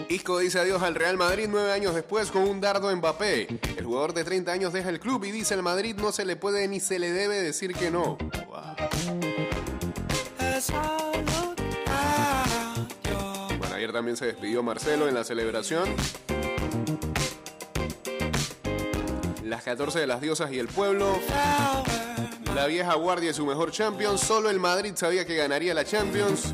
Isco 0.09 0.39
dice 0.39 0.59
adiós 0.59 0.83
al 0.83 0.95
Real 0.95 1.15
Madrid 1.15 1.47
nueve 1.49 1.71
años 1.71 1.95
después 1.95 2.31
con 2.31 2.41
un 2.41 2.59
dardo 2.59 2.93
Mbappé. 2.93 3.47
El 3.77 3.85
jugador 3.85 4.13
de 4.13 4.25
30 4.25 4.51
años 4.51 4.73
deja 4.73 4.89
el 4.89 4.99
club 4.99 5.23
y 5.23 5.31
dice 5.31 5.53
al 5.53 5.63
Madrid 5.63 5.95
no 5.95 6.11
se 6.11 6.25
le 6.25 6.35
puede 6.35 6.67
ni 6.67 6.81
se 6.81 6.99
le 6.99 7.09
debe 7.13 7.41
decir 7.41 7.73
que 7.73 7.89
no. 7.89 8.17
Bueno, 13.57 13.73
ayer 13.73 13.93
también 13.93 14.17
se 14.17 14.25
despidió 14.25 14.63
Marcelo 14.63 15.07
en 15.07 15.15
la 15.15 15.23
celebración. 15.23 15.95
Las 19.43 19.63
14 19.63 19.99
de 19.99 20.07
las 20.07 20.21
diosas 20.21 20.51
y 20.51 20.59
el 20.59 20.67
pueblo. 20.67 21.19
La 22.55 22.65
vieja 22.67 22.93
guardia 22.95 23.31
y 23.31 23.33
su 23.33 23.45
mejor 23.45 23.71
Champions. 23.71 24.21
Solo 24.21 24.49
el 24.49 24.59
Madrid 24.59 24.93
sabía 24.95 25.25
que 25.25 25.35
ganaría 25.35 25.73
la 25.73 25.83
Champions. 25.83 26.53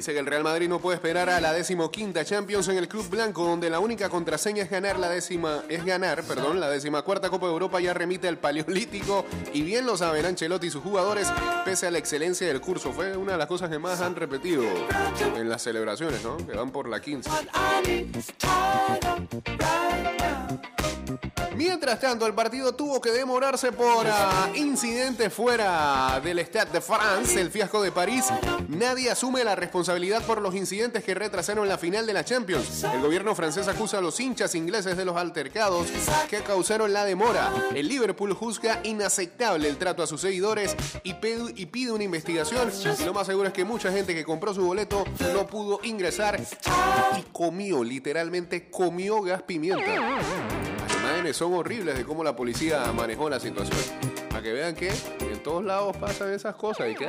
Dice 0.00 0.14
que 0.14 0.18
el 0.18 0.24
Real 0.24 0.42
Madrid 0.42 0.66
no 0.66 0.78
puede 0.78 0.94
esperar 0.94 1.28
a 1.28 1.42
la 1.42 1.52
decimoquinta 1.52 2.24
Champions 2.24 2.68
en 2.68 2.78
el 2.78 2.88
Club 2.88 3.06
Blanco, 3.10 3.44
donde 3.44 3.68
la 3.68 3.80
única 3.80 4.08
contraseña 4.08 4.62
es 4.62 4.70
ganar 4.70 4.98
la 4.98 5.10
décima, 5.10 5.62
es 5.68 5.84
ganar, 5.84 6.22
perdón, 6.22 6.58
la 6.58 6.70
decimacuarta 6.70 7.28
Copa 7.28 7.44
de 7.44 7.52
Europa 7.52 7.80
ya 7.80 7.92
remite 7.92 8.26
al 8.26 8.38
Paleolítico 8.38 9.26
y 9.52 9.60
bien 9.60 9.84
lo 9.84 9.98
saben 9.98 10.24
Ancelotti 10.24 10.68
y 10.68 10.70
sus 10.70 10.82
jugadores, 10.82 11.30
pese 11.66 11.86
a 11.86 11.90
la 11.90 11.98
excelencia 11.98 12.46
del 12.46 12.62
curso. 12.62 12.94
Fue 12.94 13.14
una 13.14 13.32
de 13.32 13.38
las 13.38 13.46
cosas 13.46 13.68
que 13.68 13.78
más 13.78 14.00
han 14.00 14.16
repetido 14.16 14.62
en 15.36 15.50
las 15.50 15.60
celebraciones, 15.60 16.24
¿no? 16.24 16.38
Que 16.46 16.56
van 16.56 16.70
por 16.70 16.88
la 16.88 16.98
15. 17.02 17.28
Mientras 21.56 22.00
tanto, 22.00 22.26
el 22.26 22.34
partido 22.34 22.74
tuvo 22.74 23.00
que 23.00 23.10
demorarse 23.10 23.72
por 23.72 24.06
ah, 24.06 24.48
incidentes 24.54 25.32
fuera 25.32 26.20
del 26.22 26.38
Stade 26.38 26.72
de 26.72 26.80
France, 26.80 27.40
el 27.40 27.50
fiasco 27.50 27.82
de 27.82 27.92
París. 27.92 28.26
Nadie 28.68 29.10
asume 29.10 29.44
la 29.44 29.56
responsabilidad 29.56 30.22
por 30.22 30.40
los 30.40 30.54
incidentes 30.54 31.04
que 31.04 31.14
retrasaron 31.14 31.68
la 31.68 31.76
final 31.76 32.06
de 32.06 32.14
la 32.14 32.24
Champions. 32.24 32.84
El 32.84 33.02
gobierno 33.02 33.34
francés 33.34 33.68
acusa 33.68 33.98
a 33.98 34.00
los 34.00 34.18
hinchas 34.20 34.54
ingleses 34.54 34.96
de 34.96 35.04
los 35.04 35.16
altercados 35.16 35.88
que 36.28 36.40
causaron 36.42 36.92
la 36.92 37.04
demora. 37.04 37.52
El 37.74 37.88
Liverpool 37.88 38.32
juzga 38.32 38.80
inaceptable 38.84 39.68
el 39.68 39.76
trato 39.76 40.02
a 40.02 40.06
sus 40.06 40.20
seguidores 40.20 40.76
y, 41.02 41.14
pide 41.14 41.92
una 41.92 42.04
investigación. 42.04 42.70
Lo 43.04 43.12
más 43.12 43.26
seguro 43.26 43.48
es 43.48 43.52
que 43.52 43.64
mucha 43.64 43.92
gente 43.92 44.14
que 44.14 44.24
compró 44.24 44.54
su 44.54 44.64
boleto 44.64 45.04
no 45.34 45.46
pudo 45.46 45.80
ingresar 45.82 46.40
y 47.18 47.22
comió, 47.32 47.82
literalmente 47.84 48.70
comió 48.70 49.20
gas 49.22 49.42
pimienta. 49.42 50.20
Son 51.32 51.52
horribles 51.54 51.96
de 51.96 52.04
cómo 52.04 52.24
la 52.24 52.34
policía 52.34 52.90
manejó 52.92 53.28
la 53.28 53.38
situación. 53.38 53.78
Para 54.30 54.42
que 54.42 54.52
vean 54.52 54.74
que 54.74 54.88
en 54.88 55.42
todos 55.42 55.62
lados 55.62 55.94
pasan 55.96 56.32
esas 56.32 56.54
cosas 56.56 56.88
y 56.90 56.94
que... 56.94 57.06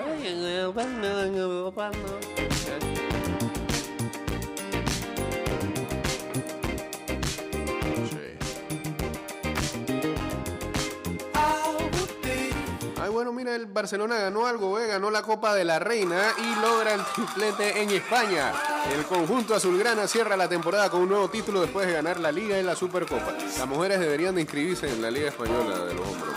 el 13.56 13.66
Barcelona 13.68 14.16
ganó 14.18 14.46
algo, 14.48 14.80
¿eh? 14.80 14.88
ganó 14.88 15.12
la 15.12 15.22
Copa 15.22 15.54
de 15.54 15.64
la 15.66 15.80
Reina 15.80 16.22
y 16.38 16.62
logra 16.62 16.94
el 16.96 17.02
triplete 17.16 17.82
en 17.82 17.90
España. 17.92 18.52
El 18.94 19.06
conjunto 19.06 19.54
azulgrana 19.56 20.08
cierra 20.08 20.36
la 20.38 20.48
temporada 20.50 20.90
con 20.90 21.02
un 21.02 21.10
nuevo 21.10 21.30
título 21.30 21.62
después 21.62 21.88
de 21.88 21.94
ganar 21.94 22.20
la 22.20 22.32
Liga 22.32 22.58
y 22.60 22.64
la 22.64 22.76
Supercopa. 22.76 23.32
Las 23.58 23.68
mujeres 23.68 24.00
deberían 24.00 24.36
de 24.36 24.42
inscribirse 24.42 24.90
en 24.92 25.02
la 25.02 25.12
Liga 25.12 25.30
Española 25.30 25.80
de 25.86 25.94
los 25.94 26.08
hombres. 26.08 26.32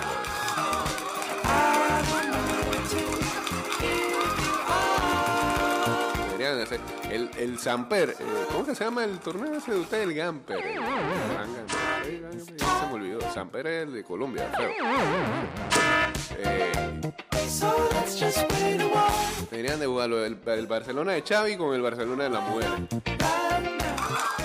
Deberían 6.30 6.58
ese- 6.60 6.80
el, 7.10 7.30
el 7.38 7.58
Samper, 7.58 8.10
eh, 8.18 8.24
¿cómo 8.50 8.66
que 8.66 8.74
se 8.74 8.84
llama 8.84 9.04
el 9.04 9.18
torneo 9.20 9.54
ese 9.54 9.72
de 9.72 9.80
usted? 9.80 10.02
El 10.02 10.14
Gamper. 10.14 10.58
el 10.58 10.80
Gangan, 10.80 11.66
es 13.36 13.66
el 13.66 13.92
de 13.92 14.04
Colombia, 14.04 14.48
feo. 14.56 14.70
Eh. 16.38 16.72
Deberían 19.50 19.80
de 19.80 19.86
jugarlo 19.86 20.24
el, 20.24 20.38
el 20.46 20.66
Barcelona 20.68 21.12
de 21.12 21.22
Xavi 21.22 21.56
con 21.56 21.74
el 21.74 21.82
Barcelona 21.82 22.24
de 22.24 22.30
las 22.30 22.48
mujeres. 22.48 22.70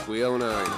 Cuidado 0.07 0.33
una 0.33 0.47
vaina. 0.47 0.73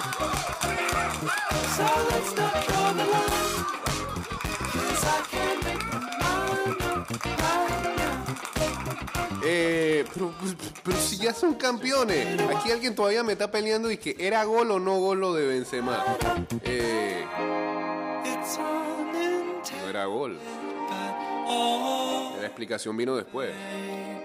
Eh, 9.44 10.06
pero, 10.14 10.34
si 11.00 11.18
ya 11.18 11.34
son 11.34 11.54
campeones. 11.54 12.40
Aquí 12.56 12.72
alguien 12.72 12.94
todavía 12.94 13.24
me 13.24 13.34
está 13.34 13.50
peleando 13.50 13.90
y 13.90 13.98
que 13.98 14.16
era 14.20 14.44
gol 14.44 14.72
o 14.72 14.80
no 14.80 15.00
gol 15.00 15.20
lo 15.20 15.34
de 15.34 15.48
Benzema. 15.48 16.04
Eh, 16.64 17.26
no 19.82 19.90
era 19.90 20.06
gol. 20.06 20.38
La 22.40 22.46
explicación 22.46 22.96
vino 22.98 23.16
después. 23.16 23.54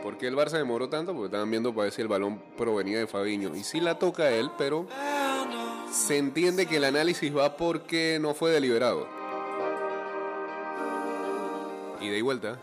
¿Por 0.03 0.17
qué 0.17 0.29
el 0.29 0.37
Barça 0.37 0.59
demoró 0.59 0.89
tanto? 0.89 1.13
Porque 1.13 1.27
estaban 1.27 1.51
viendo 1.51 1.73
para 1.73 1.85
ver 1.85 1.93
si 1.93 2.03
el 2.03 2.09
balón 2.09 2.41
provenía 2.57 2.99
de 2.99 3.07
Fabiño. 3.07 3.55
Y 3.57 3.65
sí 3.65 3.81
la 3.81 3.99
toca 3.99 4.31
él, 4.31 4.51
pero 4.57 4.87
se 5.91 6.19
entiende 6.19 6.67
que 6.67 6.77
el 6.77 6.85
análisis 6.85 7.37
va 7.37 7.57
porque 7.57 8.19
no 8.21 8.35
fue 8.35 8.51
deliberado. 8.51 9.07
Y 12.01 12.09
de 12.09 12.23
vuelta. 12.23 12.59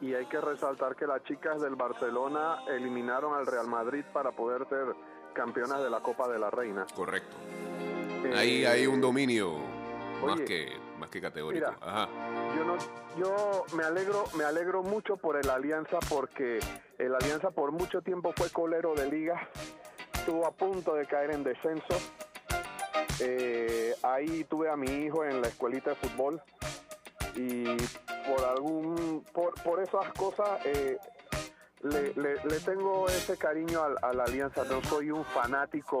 Y 0.00 0.14
hay 0.14 0.24
que 0.26 0.40
resaltar 0.40 0.96
que 0.96 1.06
las 1.06 1.22
chicas 1.24 1.60
del 1.60 1.74
Barcelona 1.74 2.60
eliminaron 2.68 3.34
al 3.34 3.46
Real 3.46 3.66
Madrid 3.66 4.02
para 4.12 4.30
poder 4.32 4.66
ser 4.68 4.94
campeonas 5.34 5.82
de 5.82 5.90
la 5.90 6.00
Copa 6.00 6.26
de 6.28 6.38
la 6.38 6.50
Reina. 6.50 6.86
Correcto. 6.94 7.36
Eh, 8.24 8.32
Ahí 8.34 8.64
hay 8.64 8.86
un 8.86 9.00
dominio 9.00 9.58
más 10.26 10.40
que, 10.40 10.72
más 10.98 11.10
que 11.10 11.20
categórico. 11.20 11.66
mira. 11.66 11.78
Ajá. 11.80 12.08
Yo 12.56 12.64
no, 12.64 12.76
yo 13.18 13.64
me 13.76 13.84
alegro, 13.84 14.24
me 14.36 14.44
alegro 14.44 14.82
mucho 14.82 15.16
por 15.16 15.36
el 15.36 15.48
Alianza 15.50 15.98
porque 16.08 16.58
el 16.98 17.14
Alianza 17.14 17.50
por 17.50 17.72
mucho 17.72 18.02
tiempo 18.02 18.32
fue 18.36 18.50
colero 18.50 18.94
de 18.94 19.10
liga, 19.10 19.48
estuvo 20.14 20.46
a 20.46 20.52
punto 20.52 20.94
de 20.94 21.06
caer 21.06 21.30
en 21.32 21.44
descenso. 21.44 21.94
Eh, 23.20 23.94
ahí 24.02 24.44
tuve 24.44 24.70
a 24.70 24.76
mi 24.76 24.90
hijo 25.04 25.24
en 25.24 25.42
la 25.42 25.48
escuelita 25.48 25.90
de 25.90 25.96
fútbol 25.96 26.40
y 27.36 27.64
por 28.26 28.44
algún, 28.48 29.24
por, 29.32 29.54
por 29.62 29.82
esas 29.82 30.10
cosas 30.14 30.60
eh, 30.64 30.96
le, 31.82 32.14
le- 32.14 32.42
le 32.44 32.60
tengo 32.60 33.06
ese 33.08 33.36
cariño 33.36 33.82
al- 33.82 33.96
a, 34.02 34.12
la 34.14 34.24
Alianza. 34.24 34.64
No 34.64 34.82
soy 34.84 35.10
un 35.10 35.24
fanático 35.24 35.98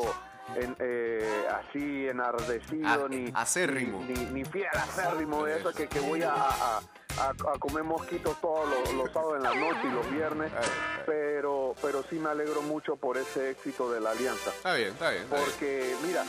en, 0.56 0.76
eh, 0.80 1.46
así 1.50 2.08
enardecido 2.08 3.06
A- 3.06 3.08
ni 3.08 3.30
acérrimo. 3.34 4.02
ni, 4.06 4.14
ni, 4.14 4.24
ni 4.26 4.44
fiel 4.44 4.66
acérrimo 4.74 5.44
de 5.44 5.58
eso 5.58 5.72
que, 5.72 5.86
que 5.88 6.00
voy 6.00 6.22
a, 6.22 6.32
a- 6.34 6.78
a- 7.18 7.58
comer 7.58 7.84
mosquitos 7.84 8.40
todos 8.40 8.68
los, 8.68 8.94
los 8.94 9.12
sábados 9.12 9.36
en 9.36 9.42
la 9.42 9.54
noche 9.54 9.80
y 9.84 9.90
los 9.90 10.10
viernes. 10.10 10.52
Ay, 10.56 10.64
ay. 10.64 11.02
Pero, 11.06 11.74
pero 11.82 12.02
sí 12.08 12.16
me 12.18 12.30
alegro 12.30 12.62
mucho 12.62 12.96
por 12.96 13.16
ese 13.18 13.50
éxito 13.50 13.90
de 13.92 14.00
la 14.00 14.10
Alianza. 14.10 14.50
Está 14.50 14.74
bien, 14.74 14.88
está 14.90 15.10
bien. 15.10 15.22
está 15.24 15.36
bien. 15.36 15.48
Porque, 15.50 15.94
mira, 16.04 16.24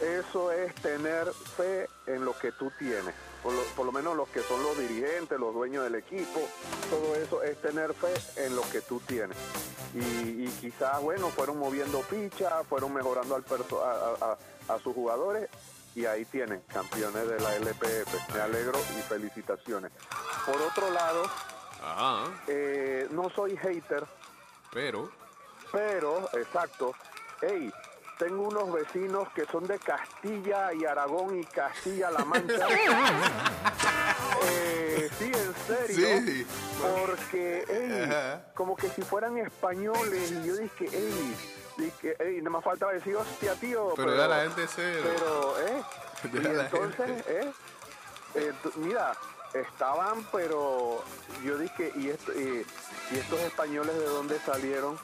eso 0.00 0.50
es 0.52 0.74
tener 0.76 1.26
fe 1.56 1.88
en 2.06 2.24
lo 2.24 2.36
que 2.38 2.52
tú 2.52 2.70
tienes. 2.78 3.14
Por 3.44 3.52
lo, 3.52 3.62
por 3.76 3.86
lo 3.86 3.92
menos 3.92 4.16
los 4.16 4.28
que 4.30 4.40
son 4.42 4.60
los 4.62 4.76
dirigentes, 4.78 5.38
los 5.38 5.54
dueños 5.54 5.84
del 5.84 5.94
equipo, 5.96 6.40
todo 6.90 7.14
eso 7.14 7.42
es 7.44 7.60
tener 7.60 7.92
fe 7.94 8.12
en 8.46 8.56
lo 8.56 8.62
que 8.72 8.80
tú 8.80 8.98
tienes. 9.06 9.36
Y, 9.94 9.98
y 10.46 10.48
quizás, 10.60 11.00
bueno, 11.02 11.28
fueron 11.28 11.58
moviendo 11.58 12.00
fichas, 12.02 12.66
fueron 12.66 12.92
mejorando 12.94 13.36
al 13.36 13.44
perso- 13.44 13.82
a, 13.84 13.92
a- 14.26 14.32
a- 14.32 14.74
a 14.74 14.78
sus 14.80 14.94
jugadores 14.94 15.48
y 15.94 16.06
ahí 16.06 16.24
tienen 16.24 16.62
campeones 16.72 17.28
de 17.28 17.38
la 17.38 17.54
LPF. 17.56 18.34
Me 18.34 18.40
alegro 18.40 18.78
y 18.98 19.02
felicitaciones. 19.02 19.92
Por 20.46 20.60
otro 20.62 20.90
lado, 20.90 21.22
Ajá. 21.82 22.24
eh, 22.48 23.06
no 23.10 23.28
soy 23.30 23.56
hater, 23.58 24.04
Pero. 24.72 25.10
pero, 25.70 26.28
exacto, 26.32 26.94
hey, 27.42 27.70
tengo 28.18 28.48
unos 28.48 28.72
vecinos 28.72 29.28
que 29.34 29.44
son 29.46 29.66
de 29.66 29.78
Castilla 29.78 30.72
y 30.72 30.84
Aragón 30.84 31.38
y 31.40 31.44
Castilla-La 31.44 32.24
Mancha. 32.24 32.66
Eh, 34.46 35.08
sí, 35.18 35.24
en 35.32 35.54
serio. 35.66 36.18
Sí. 36.24 36.46
Porque, 36.80 38.04
Ajá. 38.04 38.44
como 38.54 38.76
que 38.76 38.88
si 38.90 39.02
fueran 39.02 39.38
españoles, 39.38 40.30
y 40.32 40.46
yo 40.46 40.56
dije, 40.56 40.86
hey, 40.90 41.36
dije, 41.78 42.16
hey, 42.18 42.40
no 42.42 42.50
me 42.50 42.60
faltaba 42.60 42.92
decir, 42.92 43.16
hostia, 43.16 43.54
tío. 43.54 43.94
Pero 43.96 44.16
ya 44.16 44.28
la 44.28 44.42
gente 44.42 44.66
se. 44.66 44.82
Pero, 45.02 45.58
¿eh? 45.60 45.82
Y 46.32 46.42
Ya 46.42 46.64
entonces. 46.64 47.24
¿eh? 47.26 47.52
Eh, 48.34 48.52
mira, 48.76 49.12
estaban, 49.54 50.26
pero 50.32 51.02
yo 51.44 51.56
dije, 51.56 51.92
¿y, 51.96 52.10
esto, 52.10 52.32
y, 52.32 52.66
y 53.12 53.18
estos 53.18 53.40
españoles 53.40 53.96
de 53.96 54.06
dónde 54.06 54.38
salieron? 54.40 54.98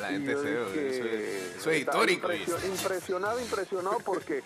La 0.00 0.08
gente 0.08 0.32
se. 0.34 0.42
dije, 0.42 0.88
Eso 0.88 1.04
es, 1.06 1.56
eso 1.56 1.70
es 1.70 1.78
estaba 1.80 2.10
histórico. 2.10 2.28
impresionado, 2.66 3.40
impresionado 3.40 3.98
porque 4.04 4.42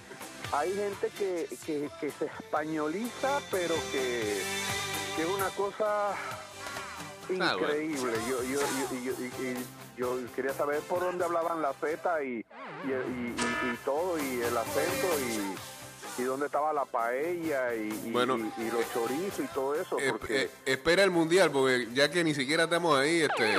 hay 0.53 0.73
gente 0.75 1.09
que, 1.19 1.49
que, 1.67 1.91
que 2.01 2.11
se 2.11 2.25
españoliza, 2.27 3.41
pero 3.51 3.75
que, 3.93 4.41
que 5.17 5.23
es 5.23 5.29
una 5.29 5.49
cosa 5.51 6.11
Ah, 6.13 7.55
bueno. 7.57 7.59
increíble. 7.75 8.13
Yo, 8.29 8.43
yo, 8.43 8.61
yo, 9.05 9.15
yo- 9.97 10.27
quería 10.35 10.53
saber 10.55 10.81
por 10.81 11.01
dónde 11.01 11.25
hablaban 11.25 11.61
la 11.63 11.73
Z 11.75 12.25
y, 12.25 12.29
y, 12.39 12.41
y- 12.91 13.77
todo, 13.85 14.19
y 14.19 14.41
el 14.43 14.57
acento, 14.57 15.07
y, 15.29 16.23
y 16.23 16.25
dónde 16.25 16.47
estaba 16.47 16.73
la 16.73 16.87
paella, 16.87 17.75
y, 17.75 18.11
Bueno, 18.11 18.37
y- 18.39 18.71
los 18.71 18.93
chorizos 18.93 19.41
y 19.41 19.49
todo 19.55 19.75
eso. 19.75 19.99
Eh, 20.01 20.13
eh, 20.31 20.51
espera 20.67 21.05
el 21.05 21.11
mundial, 21.11 21.51
porque 21.53 21.87
ya 21.93 22.11
que 22.11 22.25
ni 22.25 22.35
siquiera 22.35 22.65
estamos 22.65 22.99
ahí, 22.99 23.21
este. 23.21 23.55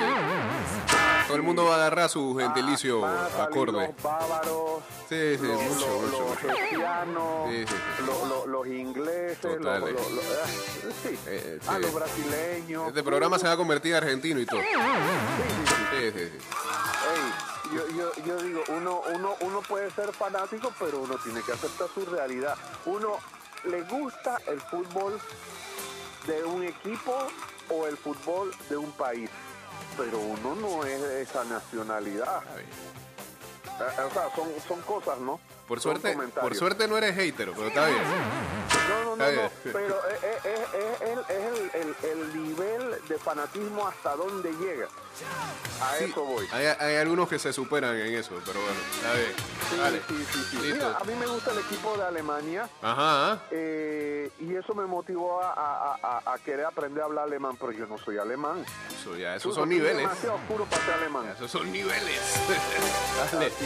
Todo 1.27 1.35
el 1.37 1.43
mundo 1.43 1.65
va 1.65 1.73
a 1.73 1.77
agarrar 1.77 2.09
su 2.09 2.35
gentilicio 2.37 3.01
van 3.01 3.17
a 3.17 3.29
salir 3.29 3.41
acorde. 3.43 3.87
Los 3.87 4.03
bávaros, 4.03 4.81
Sí, 5.07 5.37
sí, 5.37 5.45
los, 5.47 5.61
mucho, 5.61 5.87
los- 5.87 6.01
mucho, 6.01 6.47
los 6.47 6.57
Sí, 7.49 7.65
sí, 7.67 7.75
sí. 7.97 8.03
lo- 8.05 8.47
los 8.47 8.67
ingleses, 8.67 9.57
ah, 9.65 9.79
sí. 11.03 11.19
Eh, 11.27 11.59
Ah, 11.67 11.79
los 11.79 11.93
brasileños. 11.93 12.87
Este 12.87 13.03
programa 13.03 13.37
se 13.39 13.47
va 13.47 13.53
a 13.53 13.57
convertir 13.57 13.91
en 13.91 13.97
argentino 14.03 14.39
y 14.39 14.45
todo. 14.45 14.59
Sí, 14.59 16.11
sí, 16.13 16.29
sí. 16.29 16.37
Yo, 17.73 17.87
yo, 17.95 18.11
yo 18.25 18.37
digo, 18.43 18.61
uno, 18.69 19.01
uno, 19.13 19.35
uno 19.41 19.61
puede 19.61 19.89
ser 19.91 20.11
fanático, 20.13 20.73
pero 20.77 20.99
uno 20.99 21.15
tiene 21.23 21.41
que 21.41 21.53
aceptar 21.53 21.87
su 21.93 22.05
realidad. 22.05 22.55
Uno 22.85 23.17
le 23.63 23.81
gusta 23.83 24.37
el 24.47 24.59
fútbol 24.59 25.17
de 26.27 26.43
un 26.43 26.63
equipo 26.63 27.15
o 27.69 27.87
el 27.87 27.95
fútbol 27.95 28.51
de 28.69 28.75
un 28.75 28.91
país, 28.91 29.29
pero 29.97 30.17
uno 30.19 30.55
no 30.55 30.83
es 30.85 31.01
de 31.01 31.21
esa 31.21 31.43
nacionalidad. 31.43 32.41
Eh, 32.57 32.65
O 34.07 34.11
sea, 34.13 34.29
son, 34.35 34.49
son 34.67 34.81
cosas, 34.81 35.19
¿no? 35.19 35.39
Por 35.67 35.79
Son 35.79 35.99
suerte, 36.01 36.17
por 36.39 36.55
suerte 36.55 36.87
no 36.87 36.97
eres 36.97 37.15
hater, 37.15 37.51
pero 37.55 37.67
está 37.67 37.87
bien. 37.87 38.01
No, 38.89 39.03
no, 39.03 39.15
no, 39.15 39.31
no, 39.31 39.49
pero 39.63 39.95
es, 40.09 40.23
es- 40.23 40.45
es- 40.45 40.73
es 40.73 41.09
el, 41.09 41.19
es 41.19 41.71
el- 41.71 41.71
el- 41.81 42.09
el 42.11 42.43
nivel 42.43 42.80
de 43.11 43.19
fanatismo 43.19 43.87
hasta 43.87 44.15
dónde 44.15 44.51
llega. 44.53 44.87
A 45.81 45.97
Sí, 45.97 46.05
eso 46.05 46.23
voy. 46.23 46.47
Hay, 46.51 46.65
hay 46.65 46.95
algunos 46.95 47.27
que 47.27 47.37
se 47.37 47.51
superan 47.51 47.95
en 47.95 48.13
eso, 48.15 48.31
pero 48.45 48.59
bueno, 48.61 48.79
está 48.95 49.13
bien. 49.13 49.33
Sí, 49.69 49.77
Dale. 49.77 50.01
sí, 50.07 50.25
sí, 50.31 50.45
sí. 50.51 50.55
Listo. 50.57 50.75
Mira, 50.87 50.97
a 50.97 51.03
mí 51.03 51.13
me 51.15 51.25
gusta 51.27 51.51
el 51.51 51.59
equipo 51.59 51.97
de 51.97 52.03
Alemania 52.03 52.69
Ajá. 52.81 53.39
eh, 53.51 54.31
y 54.39 54.55
eso 54.55 54.73
me 54.73 54.85
motivó 54.85 55.41
a, 55.43 55.51
a- 55.51 55.99
a- 56.01 56.33
a 56.33 56.37
querer 56.39 56.65
aprender 56.65 57.01
a 57.03 57.05
hablar 57.05 57.25
alemán, 57.25 57.57
pero 57.59 57.71
yo 57.73 57.85
no 57.87 57.97
soy 57.97 58.17
alemán. 58.17 58.65
Eso 58.99 59.15
ya, 59.17 59.35
esos 59.35 59.53
son 59.53 59.67
niveles. 59.69 59.97
demasiado 59.97 60.35
oscuro 60.35 60.65
para 60.65 60.85
ser 60.85 60.93
alemán. 60.95 61.27
Esos 61.35 61.51
son 61.51 61.71
niveles. 61.71 62.21
Dale. 63.31 63.47
Así 63.47 63.55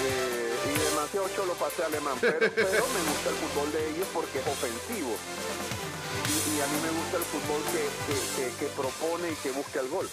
eh, 0.00 0.84
demasiado 0.90 1.28
cholo 1.36 1.52
para 1.54 1.70
ser 1.72 1.84
alemán, 1.86 2.16
pero, 2.20 2.38
pero 2.38 2.66
me 2.70 3.02
gusta 3.10 3.28
el 3.30 3.36
fútbol 3.36 3.72
de 3.72 3.90
ellos 3.90 4.08
porque 4.12 4.38
es 4.38 4.46
ofensivo. 4.46 5.16
Y, 6.56 6.60
a 6.60 6.66
mí 6.66 6.78
me 6.82 6.90
gusta 6.90 7.16
el 7.16 7.24
fútbol 7.24 7.62
que, 7.72 7.88
que- 8.06 8.20
que- 8.50 8.56
que 8.58 8.66
propone 8.76 9.30
y 9.32 9.34
que 9.36 9.50
busca 9.50 9.80
el 9.80 9.88
gol. 9.88 10.08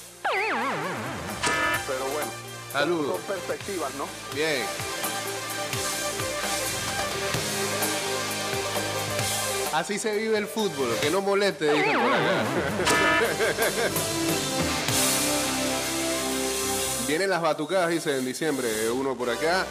Pero 1.88 2.06
bueno, 2.14 2.32
Saludos. 2.72 3.18
son 3.18 3.22
perspectivas, 3.36 3.94
¿no? 3.96 4.08
Bien. 4.34 4.66
Así 9.74 9.98
se 10.00 10.14
vive 10.18 10.38
el 10.38 10.48
fútbol, 10.48 10.98
que 11.02 11.10
no 11.10 11.22
moleste, 11.22 11.72
dicen 11.72 11.94
por 11.94 12.14
acá. 12.14 12.44
Vienen 17.08 17.30
las 17.30 17.42
batucadas, 17.42 17.90
dice 17.90 18.18
en 18.18 18.26
diciembre, 18.26 18.90
uno 18.92 19.16
por 19.16 19.30
acá. 19.30 19.66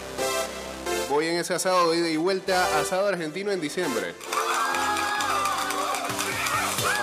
Voy 1.10 1.26
en 1.26 1.36
ese 1.36 1.52
asado 1.54 1.90
de 1.90 1.98
ida 1.98 2.08
y 2.08 2.16
vuelta, 2.16 2.78
asado 2.80 3.08
argentino 3.08 3.52
en 3.52 3.60
diciembre. 3.60 4.14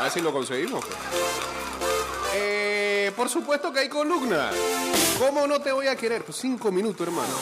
Ver 0.08 0.14
si 0.14 0.22
lo 0.22 0.32
conseguimos. 0.32 0.86
pues. 0.86 0.98
Eh, 2.34 3.12
por 3.14 3.28
supuesto 3.28 3.74
que 3.74 3.80
hay 3.80 3.90
columna. 3.90 4.52
¿Cómo 5.20 5.46
no 5.46 5.60
te 5.60 5.74
voy 5.74 5.88
a 5.88 5.98
querer? 5.98 6.24
Pues 6.24 6.38
cinco 6.38 6.72
minutos, 6.72 7.06
hermano. 7.06 7.34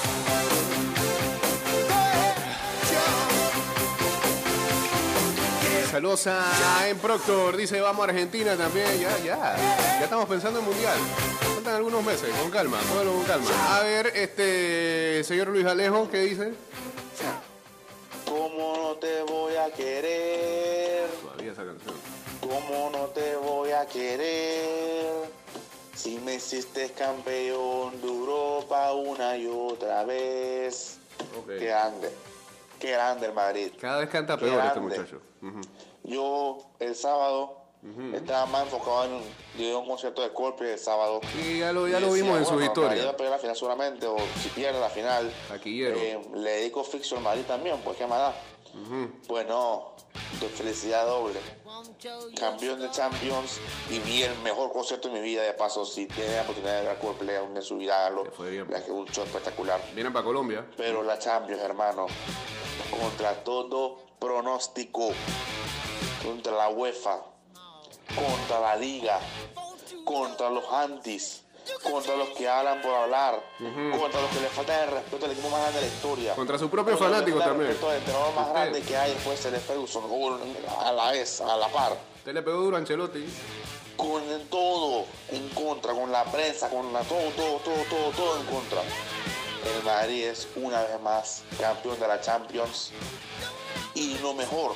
Saludos 5.92 6.26
a 6.26 6.90
En 6.90 6.98
Proctor, 6.98 7.56
dice 7.56 7.80
vamos 7.82 8.04
a 8.04 8.10
Argentina 8.10 8.58
también, 8.58 9.00
ya, 9.00 9.16
ya, 9.20 9.56
ya 9.56 10.04
estamos 10.04 10.28
pensando 10.28 10.58
en 10.58 10.66
Mundial. 10.66 10.98
Faltan 11.54 11.76
algunos 11.76 12.04
meses, 12.04 12.32
con 12.42 12.50
calma, 12.50 12.80
tómalo 12.90 13.14
con 13.14 13.24
calma. 13.26 13.76
A 13.78 13.82
ver, 13.82 14.08
este 14.08 15.24
señor 15.24 15.50
Luis 15.50 15.68
Alejo, 15.68 16.10
¿qué 16.10 16.22
dice? 16.22 16.54
¿Cómo 18.26 18.76
no 18.76 18.96
te 18.96 19.22
voy 19.22 19.56
a 19.56 19.72
querer? 19.72 21.12
Todavía 21.22 21.52
esa 21.52 21.64
canción. 21.64 22.15
¿Cómo 22.48 22.92
no 22.92 23.06
te 23.08 23.36
voy 23.38 23.72
a 23.72 23.88
querer? 23.88 25.26
Si 25.96 26.20
me 26.20 26.36
hiciste 26.36 26.92
campeón 26.92 28.00
de 28.02 28.08
Europa 28.08 28.94
una 28.94 29.36
y 29.36 29.48
otra 29.48 30.04
vez. 30.04 31.00
Ok. 31.40 31.48
Qué 31.58 31.66
grande. 31.66 32.12
Qué 32.80 32.92
grande 32.92 33.26
el 33.26 33.34
Madrid. 33.34 33.72
Cada 33.82 34.00
vez 34.00 34.10
canta 34.10 34.38
peor 34.38 34.64
este 34.64 34.80
muchacho. 34.80 35.22
Yo 36.04 36.60
el 36.80 36.96
sábado 36.96 37.62
estaba 38.14 38.46
más 38.46 38.64
enfocado 38.66 39.06
en 39.06 39.22
yo 39.58 39.78
a 39.78 39.80
un 39.80 39.88
concierto 39.88 40.22
de 40.22 40.32
Coldplay 40.32 40.74
el 40.74 40.80
sábado. 40.80 41.22
Sí, 41.34 41.60
ya 41.60 41.72
lo, 41.74 41.88
ya 41.88 42.00
lo 42.00 42.08
decía, 42.08 42.24
vimos 42.24 42.40
en 42.40 42.46
sus 42.46 42.56
bueno, 42.56 42.82
Madrid 42.84 43.06
va 43.06 43.10
a 43.10 43.18
perder 43.18 43.32
la 43.32 43.38
final 43.40 43.56
seguramente, 43.56 44.06
o 44.08 44.18
si 44.42 44.50
pierde 44.50 44.80
la 44.80 44.90
final, 44.90 45.32
Taquillero. 45.48 45.96
eh, 45.98 46.20
le 46.36 46.52
dedico 46.52 46.84
Fiction 46.84 47.24
Madrid 47.24 47.44
también, 47.48 47.78
pues 47.84 47.98
qué 47.98 48.06
más 48.06 48.20
da. 48.20 48.36
Pues 49.28 49.48
no, 49.48 49.94
de 50.42 50.50
felicidad 50.50 51.06
doble. 51.06 51.40
Campeón 52.38 52.80
de 52.80 52.90
Champions 52.92 53.60
y 53.90 54.00
vi 54.00 54.24
el 54.24 54.38
mejor 54.40 54.72
concierto 54.72 55.10
de 55.10 55.16
mi 55.16 55.22
vida. 55.22 55.44
De 55.44 55.54
paso, 55.54 55.86
si 55.86 56.06
tiene 56.06 56.36
la 56.36 56.42
oportunidad 56.44 56.76
de 56.78 56.82
ver 56.84 56.92
a 56.96 57.00
Coldplay, 57.00 57.36
aún 57.38 57.56
en 57.56 57.64
su 57.64 57.78
vida. 57.78 58.10
Le 58.10 58.32
fue 58.32 58.52
bien. 58.52 58.68
Que 58.68 58.92
un 58.92 59.08
show 59.08 59.24
espectacular. 59.24 59.82
Vienen 59.94 60.14
para 60.14 60.26
Colombia. 60.26 60.66
Pero 60.78 61.04
la 61.04 61.20
Champions, 61.20 61.62
hermano, 61.62 62.08
contra 63.00 63.44
todo 63.44 63.98
pronóstico, 64.20 65.10
contra 66.24 66.54
la 66.54 66.70
UEFA, 66.70 67.24
contra 68.16 68.60
la 68.60 68.76
Liga, 68.76 69.20
contra 70.04 70.50
los 70.50 70.72
antis, 70.72 71.45
contra 71.84 72.16
los 72.16 72.30
que 72.30 72.48
hablan 72.48 72.82
por 72.82 72.94
hablar, 72.94 73.42
contra 73.98 74.22
los 74.22 74.30
que 74.32 74.42
le 74.42 74.48
falta 74.50 74.84
el 74.84 74.92
respeto 74.92 75.26
al 75.26 75.32
equipo 75.32 75.50
más 75.50 75.62
grande 75.62 75.80
de 75.82 75.88
la 75.88 75.94
historia. 75.94 76.36
Contra 76.36 76.58
sus 76.60 76.70
propios 76.70 76.98
Contra 76.98 77.20
el 77.20 77.26
también. 77.26 77.72
al 77.72 77.96
entrenador 77.98 78.34
más 78.36 78.48
Usted. 78.48 78.54
grande 78.54 78.82
que 78.82 78.98
hay 78.98 79.14
después 79.14 79.44
de 79.44 79.60
Ferguson, 79.60 80.04
a 80.80 80.92
la 80.92 81.12
vez, 81.12 81.42
a 81.42 81.58
la 81.58 81.68
par 81.70 81.98
Usted 82.18 82.34
le 82.34 82.42
pegó 82.42 82.58
duro 82.58 82.76
a 82.76 82.80
Ancelotti. 82.80 83.26
con 83.96 84.24
todo 84.50 85.06
en 85.32 85.48
contra, 85.50 85.94
con 85.94 86.12
la 86.12 86.24
prensa, 86.26 86.70
con 86.70 86.92
la, 86.92 87.02
todo, 87.02 87.30
todo, 87.36 87.58
todo, 87.60 87.84
todo, 87.90 88.10
todo 88.12 88.40
en 88.40 88.46
contra. 88.48 88.82
El 88.82 89.84
Madrid 89.84 90.26
es 90.26 90.48
una 90.56 90.82
vez 90.84 91.02
más 91.02 91.44
campeón 91.60 92.00
de 92.00 92.08
la 92.08 92.22
Champions. 92.22 92.92
Y 93.96 94.18
lo 94.20 94.34
mejor, 94.34 94.74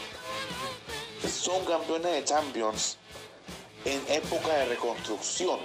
son 1.27 1.63
campeones 1.65 2.11
de 2.11 2.23
Champions 2.23 2.97
en 3.85 4.01
época 4.09 4.53
de 4.53 4.65
reconstrucción, 4.65 5.59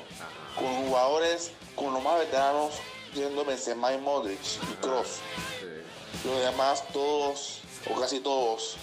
con 0.56 0.86
jugadores 0.86 1.50
con 1.74 1.92
los 1.92 2.02
más 2.02 2.18
veteranos 2.18 2.74
siendo 3.12 3.44
Benzema 3.44 3.92
y 3.92 3.98
Modric 3.98 4.40
y 4.70 4.74
Kroos. 4.82 5.18
Sí. 5.60 6.28
Los 6.28 6.40
demás 6.40 6.84
todos, 6.92 7.60
o 7.90 8.00
casi 8.00 8.20
todos, 8.20 8.76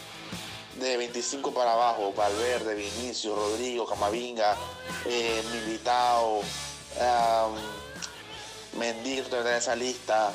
de 0.80 0.98
25 0.98 1.54
para 1.54 1.74
abajo, 1.74 2.14
Valverde, 2.14 2.76
Vinicio, 2.76 3.36
Rodrigo, 3.36 3.86
Camavinga, 3.86 4.56
eh, 5.06 5.44
Militao, 5.52 6.40
um, 6.40 8.80
Mendy, 8.80 9.20
en 9.20 9.48
esa 9.48 9.76
lista, 9.76 10.32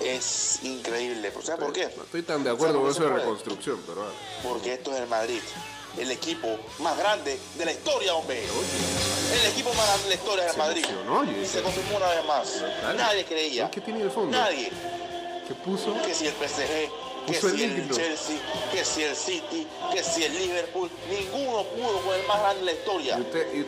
es 0.00 0.60
increíble. 0.64 1.30
¿Pero 1.30 1.44
¿Sabes 1.44 1.64
por 1.64 1.72
qué? 1.72 1.92
No 1.96 2.02
estoy 2.02 2.22
tan 2.22 2.42
de 2.42 2.50
acuerdo 2.50 2.80
con 2.80 2.92
¿Sabes 2.92 2.96
eso 2.96 3.04
de 3.04 3.20
reconstrucción, 3.20 3.82
pero. 3.86 4.04
Porque 4.42 4.74
esto 4.74 4.92
es 4.92 5.00
el 5.00 5.08
Madrid, 5.08 5.40
el 6.00 6.10
equipo 6.10 6.58
más 6.80 6.96
grande 6.98 7.38
de 7.56 7.64
la 7.64 7.72
historia, 7.72 8.14
hombre. 8.14 8.42
El 9.32 9.50
equipo 9.52 9.72
más 9.74 9.86
grande 9.86 10.02
de 10.04 10.08
la 10.10 10.14
historia 10.14 10.44
el 10.46 10.50
Se 10.52 10.58
Madrid. 10.58 10.84
emocionó. 10.88 11.24
Y 11.42 11.46
se 11.46 11.62
confirmó 11.62 11.96
una 11.96 12.08
vez 12.08 12.24
más. 12.24 12.64
Nadie 12.96 13.24
creía. 13.24 13.70
¿Qué 13.70 13.80
tiene 13.80 14.04
de 14.04 14.10
fondo? 14.10 14.36
Nadie. 14.36 14.70
¿Qué 15.46 15.54
puso? 15.54 15.94
que 16.02 16.14
si 16.14 16.26
el 16.26 16.34
PSG, 16.34 16.90
que 17.26 17.36
el 17.36 17.40
si 17.56 17.64
el. 17.64 17.90
Chelsea, 17.90 18.36
que 18.72 18.84
si 18.84 19.02
el 19.02 19.16
City, 19.16 19.66
que 19.92 20.02
si 20.02 20.24
el 20.24 20.34
Liverpool, 20.38 20.90
ninguno 21.10 21.62
pudo 21.64 22.00
con 22.02 22.14
el 22.14 22.26
más 22.26 22.40
grande 22.40 22.58
de 22.60 22.64
la 22.66 22.72
historia. 22.72 23.16
Y, 23.18 23.20
usted- 23.22 23.54
y- 23.54 23.66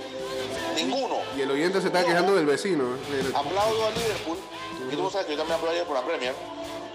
Ninguno. 0.85 1.16
y 1.37 1.40
el 1.43 1.51
oyente 1.51 1.81
se 1.81 1.88
está 1.88 2.05
quejando 2.05 2.35
del 2.35 2.47
vecino. 2.47 2.85
¿eh? 2.85 3.33
Aplaudo 3.35 3.87
a 3.87 3.90
Liverpool, 3.90 4.38
y 4.93 4.97
tú 4.97 5.11
sabes 5.11 5.27
que 5.27 5.33
yo 5.33 5.38
también 5.38 5.59
aplaudo 5.59 5.85
por 5.85 5.97
la 5.97 6.03
Premier, 6.05 6.35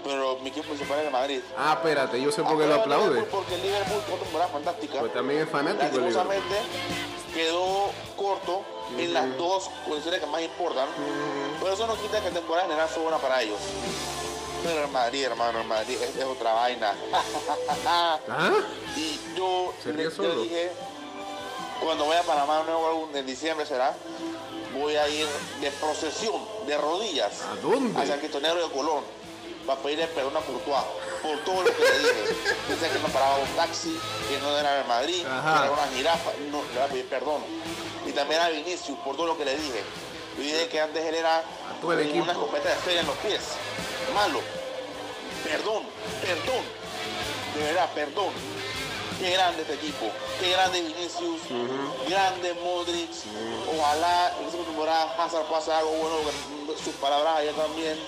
pero 0.06 0.38
mi 0.40 0.48
equipo 0.50 0.66
principal 0.68 1.00
es 1.00 1.06
el 1.06 1.10
Madrid. 1.10 1.40
Ah, 1.58 1.72
espérate, 1.76 2.20
yo 2.22 2.30
sé 2.30 2.42
por 2.42 2.56
qué 2.58 2.66
lo 2.66 2.74
aplaude. 2.76 3.22
Porque 3.24 3.54
el 3.56 3.62
Liverpool 3.62 4.00
fue 4.06 4.14
una 4.14 4.22
temporada 4.22 4.50
fantástica. 4.52 5.00
Pues 5.00 5.12
también 5.12 5.40
es 5.42 5.48
fanático. 5.50 5.82
Lastimosamente 5.84 6.54
quedó 7.34 7.90
corto 8.16 8.62
en 8.96 9.12
las 9.12 9.36
dos 9.36 9.68
posiciones 9.86 10.20
que 10.20 10.26
más 10.26 10.42
importan, 10.42 10.86
pero 11.60 11.74
eso 11.74 11.86
no 11.86 11.96
quita 12.00 12.20
que 12.20 12.28
la 12.28 12.34
temporada 12.34 12.66
general 12.68 12.88
fue 12.88 13.02
buena 13.02 13.18
para 13.18 13.42
ellos. 13.42 13.58
Pero 14.62 14.84
el 14.84 14.90
Madrid, 14.90 15.24
hermano, 15.24 15.60
el 15.60 15.66
Madrid 15.66 15.98
es, 16.00 16.16
es 16.16 16.24
otra 16.24 16.52
vaina. 16.54 16.92
¿Ah? 17.86 18.18
y 18.96 19.18
yo 19.36 19.72
le, 19.84 20.04
yo 20.04 20.42
dije, 20.42 20.70
cuando 21.82 22.06
vaya 22.06 22.20
a 22.20 22.24
Panamá 22.24 22.58
de 22.60 22.64
nuevo 22.64 22.86
algún- 22.88 23.16
en 23.16 23.26
diciembre 23.26 23.66
será, 23.66 23.94
voy 24.78 24.96
a 24.96 25.08
ir 25.08 25.26
de 25.60 25.70
procesión, 25.72 26.40
de 26.66 26.76
rodillas, 26.78 27.42
¿A 27.42 27.56
dónde? 27.56 28.00
hacia 28.00 28.14
el 28.14 28.20
Quintonero 28.20 28.66
de 28.66 28.72
Colón, 28.74 29.04
para 29.66 29.80
pedirle 29.80 30.06
perdón 30.08 30.36
a 30.36 30.40
Courtois 30.40 30.84
por 31.22 31.38
todo 31.44 31.62
lo 31.62 31.76
que 31.76 31.82
le 31.82 31.98
dije. 31.98 32.54
Dice 32.68 32.88
que 32.88 32.98
no 33.00 33.08
paraba 33.08 33.36
un 33.38 33.48
taxi, 33.56 33.98
que 34.28 34.38
no 34.38 34.56
era 34.56 34.80
en 34.80 34.88
Madrid, 34.88 35.26
Ajá. 35.26 35.52
que 35.52 35.64
era 35.64 35.72
una 35.72 35.88
jirafa, 35.94 36.30
no, 36.50 36.62
le 36.62 36.74
voy 36.74 36.82
a 36.82 36.86
pedir 36.86 37.08
perdón. 37.08 37.42
Y 38.06 38.12
también 38.12 38.40
a 38.40 38.48
Vinicius 38.48 38.98
por 39.00 39.16
todo 39.16 39.26
lo 39.26 39.36
que 39.36 39.44
le 39.44 39.56
dije. 39.56 39.82
Yo 40.36 40.42
dije 40.42 40.68
que 40.68 40.80
antes 40.80 41.04
él 41.04 41.14
era 41.14 41.42
equipo. 42.00 42.22
una 42.22 42.32
escopeta 42.32 42.68
de 42.68 42.76
feria 42.76 43.00
en 43.00 43.06
los 43.06 43.16
pies. 43.16 43.40
Malo. 44.14 44.40
Perdón, 45.42 45.82
perdón. 46.20 46.64
De 47.54 47.62
verdad, 47.64 47.90
perdón. 47.94 48.32
Qué 49.18 49.30
grande 49.30 49.62
este 49.62 49.74
equipo. 49.74 50.10
Qué 50.38 50.50
grande 50.50 50.82
Vinicius. 50.82 51.40
Grande 52.08 52.54
Modric. 52.54 53.10
Ojalá 53.76 54.32
en 54.38 54.46
esta 54.46 54.58
temporada 54.58 55.14
Hazard 55.18 55.46
pase 55.46 55.72
algo 55.72 55.90
bueno. 55.90 56.16
Sus 56.84 56.94
palabras 56.96 57.36
allá 57.38 57.52
también. 57.52 57.98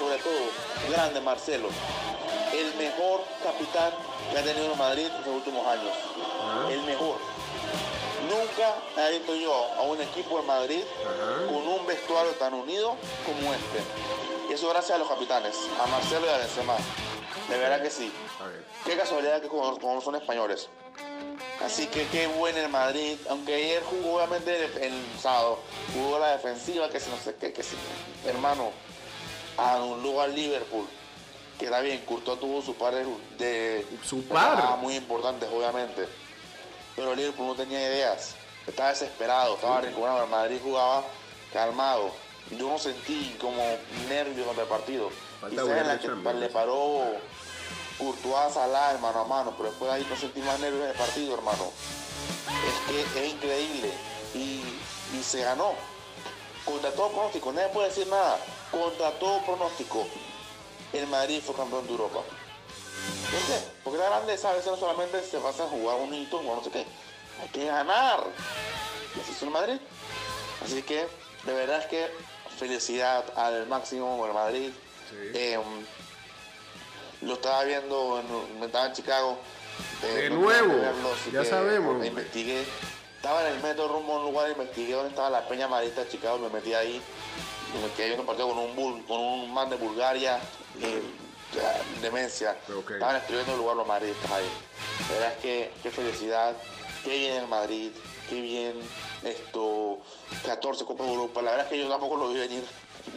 Sobre 0.00 0.16
todo, 0.16 0.32
grande 0.88 1.20
Marcelo. 1.20 1.68
El 2.54 2.74
mejor 2.76 3.22
capitán 3.44 3.92
que 4.32 4.38
ha 4.38 4.42
tenido 4.42 4.74
Madrid 4.74 5.06
en 5.06 5.26
los 5.26 5.36
últimos 5.36 5.66
años. 5.66 5.94
El 6.70 6.82
mejor. 6.84 7.16
Nunca 8.30 8.76
he 8.96 9.18
visto 9.18 9.34
yo 9.34 9.52
a 9.76 9.82
un 9.82 10.00
equipo 10.00 10.40
de 10.40 10.46
Madrid 10.46 10.82
con 11.46 11.68
un 11.68 11.86
vestuario 11.86 12.32
tan 12.32 12.54
unido 12.54 12.96
como 13.26 13.52
este. 13.52 13.82
Y 14.48 14.54
eso 14.54 14.70
gracias 14.70 14.92
a 14.92 14.98
los 14.98 15.08
capitanes, 15.08 15.54
a 15.78 15.86
Marcelo 15.88 16.24
y 16.24 16.30
a 16.30 16.38
Benzema. 16.38 16.76
De 17.50 17.58
verdad 17.58 17.82
que 17.82 17.90
sí. 17.90 18.10
Qué 18.86 18.96
casualidad 18.96 19.42
que 19.42 19.48
como, 19.48 19.78
como 19.78 20.00
son 20.00 20.14
españoles. 20.14 20.70
Así 21.62 21.88
que 21.88 22.06
qué 22.06 22.26
bueno 22.26 22.58
el 22.58 22.70
Madrid, 22.70 23.18
aunque 23.28 23.54
ayer 23.54 23.82
jugó 23.82 24.16
obviamente 24.16 24.64
el, 24.64 24.82
el 24.82 25.20
sábado, 25.20 25.58
jugó 25.92 26.18
la 26.18 26.32
defensiva, 26.32 26.88
que 26.88 26.98
si 26.98 27.10
no 27.10 27.18
sé 27.18 27.34
qué, 27.38 27.52
que 27.52 27.62
si, 27.62 27.76
hermano, 28.26 28.70
anuló 29.60 30.20
al 30.20 30.34
Liverpool, 30.34 30.86
que 31.58 31.66
está 31.66 31.80
bien, 31.80 32.00
Courtois 32.06 32.40
tuvo 32.40 32.62
su 32.62 32.74
par 32.74 32.94
de, 32.94 33.86
Su 34.04 34.24
par. 34.24 34.78
muy 34.78 34.96
importantes, 34.96 35.48
obviamente, 35.52 36.08
pero 36.96 37.12
el 37.12 37.18
Liverpool 37.18 37.46
no 37.46 37.54
tenía 37.54 37.80
ideas, 37.80 38.34
estaba 38.66 38.90
desesperado, 38.90 39.54
estaba 39.54 39.78
arrinconado, 39.78 40.24
el 40.24 40.30
Madrid 40.30 40.58
jugaba 40.62 41.04
calmado, 41.52 42.10
yo 42.50 42.68
no 42.68 42.78
sentí 42.78 43.36
como 43.40 43.62
nervios 44.08 44.46
contra 44.46 44.64
el 44.64 44.68
partido, 44.68 45.10
Quizás 45.48 45.68
en 45.68 45.88
la 45.88 45.98
que 45.98 46.08
le 46.08 46.48
paró 46.50 47.02
Courtois 48.00 48.54
Salah 48.54 48.96
mano 48.98 49.20
a 49.20 49.24
mano, 49.24 49.54
pero 49.56 49.70
después 49.70 49.90
de 49.90 49.98
ahí 49.98 50.06
no 50.08 50.16
sentí 50.16 50.40
más 50.40 50.58
nervios 50.58 50.84
en 50.84 50.90
el 50.90 50.96
partido, 50.96 51.34
hermano. 51.34 51.70
Es 52.66 53.12
que 53.12 53.24
es 53.24 53.32
increíble. 53.32 53.92
Y, 54.34 54.62
y 55.16 55.22
se 55.22 55.42
ganó. 55.42 55.74
Contra 56.64 56.92
todo 56.92 57.10
pronóstico, 57.10 57.52
nadie 57.52 57.68
puede 57.68 57.88
decir 57.88 58.06
nada. 58.06 58.38
Contra 58.70 59.10
todo 59.18 59.42
pronóstico, 59.44 60.06
el 60.92 61.06
Madrid 61.08 61.42
fue 61.44 61.54
campeón 61.54 61.86
de 61.86 61.92
Europa. 61.92 62.20
¿Por 62.20 63.40
qué? 63.40 63.62
Porque 63.82 63.98
la 63.98 64.06
grandeza 64.10 64.50
a 64.50 64.52
veces 64.52 64.70
no 64.70 64.76
solamente 64.76 65.22
se 65.22 65.38
basa 65.38 65.64
en 65.64 65.70
jugar 65.70 65.96
un 65.96 66.14
hito, 66.14 66.38
o 66.38 66.42
no 66.56 66.62
sé 66.62 66.70
qué. 66.70 66.86
Hay 67.40 67.48
que 67.52 67.66
ganar. 67.66 68.24
Y 69.16 69.20
así 69.20 69.32
es 69.32 69.42
el 69.42 69.50
Madrid. 69.50 69.78
Así 70.64 70.82
que, 70.82 71.08
de 71.44 71.52
verdad 71.54 71.78
es 71.80 71.86
que 71.86 72.10
felicidad 72.58 73.24
al 73.36 73.66
máximo 73.66 74.24
el 74.26 74.34
Madrid. 74.34 74.70
Sí. 75.08 75.16
Eh, 75.34 75.58
lo 77.22 77.34
estaba 77.34 77.64
viendo, 77.64 78.20
en, 78.20 78.62
estaba 78.62 78.86
en 78.86 78.92
Chicago. 78.92 79.38
eh, 80.02 80.06
De 80.06 80.30
no 80.30 80.40
pude 80.40 80.62
nuevo, 80.62 80.80
verlo, 80.80 81.10
ya 81.32 81.44
sabemos. 81.44 82.04
Investigué 82.04 82.64
Estaba 83.16 83.46
en 83.46 83.54
el 83.56 83.62
metro 83.62 83.88
rumbo 83.88 84.14
a 84.14 84.18
un 84.20 84.32
lugar, 84.32 84.50
investigué 84.50 84.94
dónde 84.94 85.10
estaba 85.10 85.28
la 85.28 85.46
Peña 85.46 85.68
Marista 85.68 86.02
de 86.04 86.08
Chicago, 86.08 86.38
me 86.38 86.48
metí 86.48 86.72
ahí. 86.72 87.02
Y 87.74 87.78
me 87.82 87.88
quedé 87.92 88.06
viendo 88.06 88.22
un 88.22 88.26
partido 88.26 88.48
con 88.48 88.58
un, 88.58 88.76
bul- 88.76 89.06
con 89.06 89.20
un 89.20 89.52
man 89.54 89.70
de 89.70 89.76
Bulgaria, 89.76 90.40
eh, 90.80 91.02
demencia. 92.00 92.56
Ok. 92.76 92.92
Estaban 92.92 93.16
escribiendo 93.16 93.52
el 93.52 93.58
lugar 93.58 93.76
los 93.76 93.86
madridistas 93.86 94.30
ahí. 94.30 94.48
La 95.08 95.14
verdad 95.14 95.32
es 95.32 95.38
que 95.38 95.72
qué 95.82 95.90
felicidad, 95.90 96.56
qué 97.04 97.16
bien 97.16 97.34
el 97.36 97.48
Madrid, 97.48 97.90
qué 98.28 98.40
bien 98.40 98.80
esto, 99.24 99.98
14 100.46 100.84
Copas 100.84 101.06
de 101.06 101.12
Europa. 101.12 101.42
La 101.42 101.50
verdad 101.52 101.66
es 101.66 101.70
que 101.72 101.78
yo 101.78 101.88
tampoco 101.88 102.16
lo 102.16 102.28
vi 102.30 102.40
venir, 102.40 102.64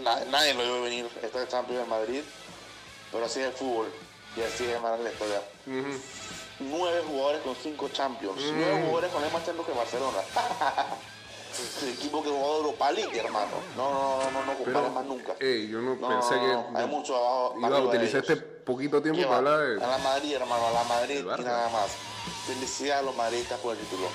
Na- 0.01 0.23
nadie 0.31 0.53
lo 0.53 0.63
vio 0.63 0.81
venir, 0.81 1.07
esta 1.21 1.47
Champions 1.47 1.83
en 1.83 1.89
Madrid. 1.89 2.21
Pero 3.11 3.25
así 3.25 3.39
es 3.41 3.47
el 3.47 3.53
fútbol 3.53 3.91
y 4.35 4.41
así 4.41 4.65
es 4.65 4.81
la 4.81 5.09
historia. 5.11 5.41
Nueve 6.59 7.03
jugadores 7.07 7.41
con 7.41 7.55
cinco 7.55 7.89
Champions. 7.89 8.39
Nueve 8.55 8.81
jugadores 8.85 9.11
con 9.11 9.21
más 9.33 9.45
Champions 9.45 9.67
que 9.67 9.73
Barcelona. 9.77 10.17
el 11.83 11.89
equipo 11.89 12.23
que 12.23 12.29
jugó 12.29 12.57
Europa 12.57 12.91
League, 12.91 13.17
hermano. 13.19 13.51
No, 13.75 13.91
no, 13.93 14.17
no, 14.23 14.31
no, 14.31 14.45
no 14.45 14.57
compares 14.57 14.91
más 14.91 15.05
nunca. 15.05 15.35
ey, 15.39 15.67
yo 15.69 15.79
no, 15.81 15.95
pensé 16.07 16.35
que 16.39 16.77
hay 16.77 16.87
mucho 16.87 17.15
abajo. 17.15 17.55
iba 17.57 17.67
a 17.67 17.71
de 17.81 17.87
utilizar 17.87 18.21
este 18.21 18.37
poquito 18.37 19.01
tiempo 19.01 19.21
¿Qué 19.21 19.25
para 19.25 19.37
hablar 19.37 19.59
A 19.59 19.63
de... 19.65 19.77
la 19.77 19.97
Madrid, 19.99 20.33
hermano, 20.35 20.67
a 20.67 20.71
la 20.71 20.83
Madrid 20.85 21.19
y 21.19 21.41
nada 21.43 21.69
más. 21.69 21.91
Felicidades 22.47 23.01
a 23.03 23.05
los 23.05 23.15
madridistas 23.15 23.59
por 23.59 23.75
el 23.75 23.81
título. 23.83 24.07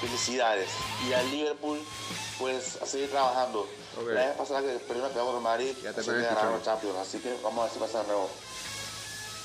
Felicidades. 0.00 0.68
Y 1.08 1.12
al 1.12 1.30
Liverpool, 1.30 1.80
pues 2.38 2.80
a 2.82 2.86
seguir 2.86 3.10
trabajando. 3.10 3.66
La 4.06 4.26
vez 4.26 4.36
pasada 4.36 4.60
que 4.62 4.78
perdimos 4.80 5.10
que 5.12 5.18
con 5.18 5.36
el 5.36 5.40
Madrid, 5.42 5.74
Ya 5.82 5.92
te 5.92 6.02
ganaron. 6.02 6.62
Champions. 6.62 6.96
Así 6.98 7.18
que 7.18 7.34
vamos 7.42 7.60
a 7.60 7.62
ver 7.64 7.72
si 7.72 7.78
pasa 7.78 8.00
de 8.02 8.06
nuevo. 8.08 8.28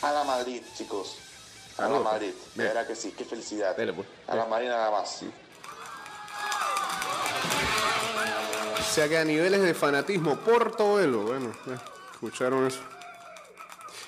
A 0.01 0.11
la 0.11 0.23
Madrid, 0.23 0.61
chicos. 0.75 1.15
A 1.77 1.87
la 1.87 1.99
Madrid. 1.99 2.31
pues. 2.33 2.55
De 2.55 2.63
Bien. 2.63 2.73
verdad 2.73 2.87
que 2.87 2.95
sí, 2.95 3.13
qué 3.17 3.23
felicidad. 3.23 3.75
Pues. 3.75 4.07
A 4.27 4.35
la 4.35 4.45
Madrid 4.45 4.69
nada 4.69 4.89
más. 4.91 5.21
O 8.79 8.99
sea 8.99 9.07
que 9.07 9.17
a 9.17 9.23
niveles 9.23 9.61
de 9.61 9.73
fanatismo, 9.73 10.37
Portobelo, 10.37 11.21
bueno, 11.23 11.51
ya, 11.67 11.79
escucharon 12.13 12.65
eso. 12.65 12.79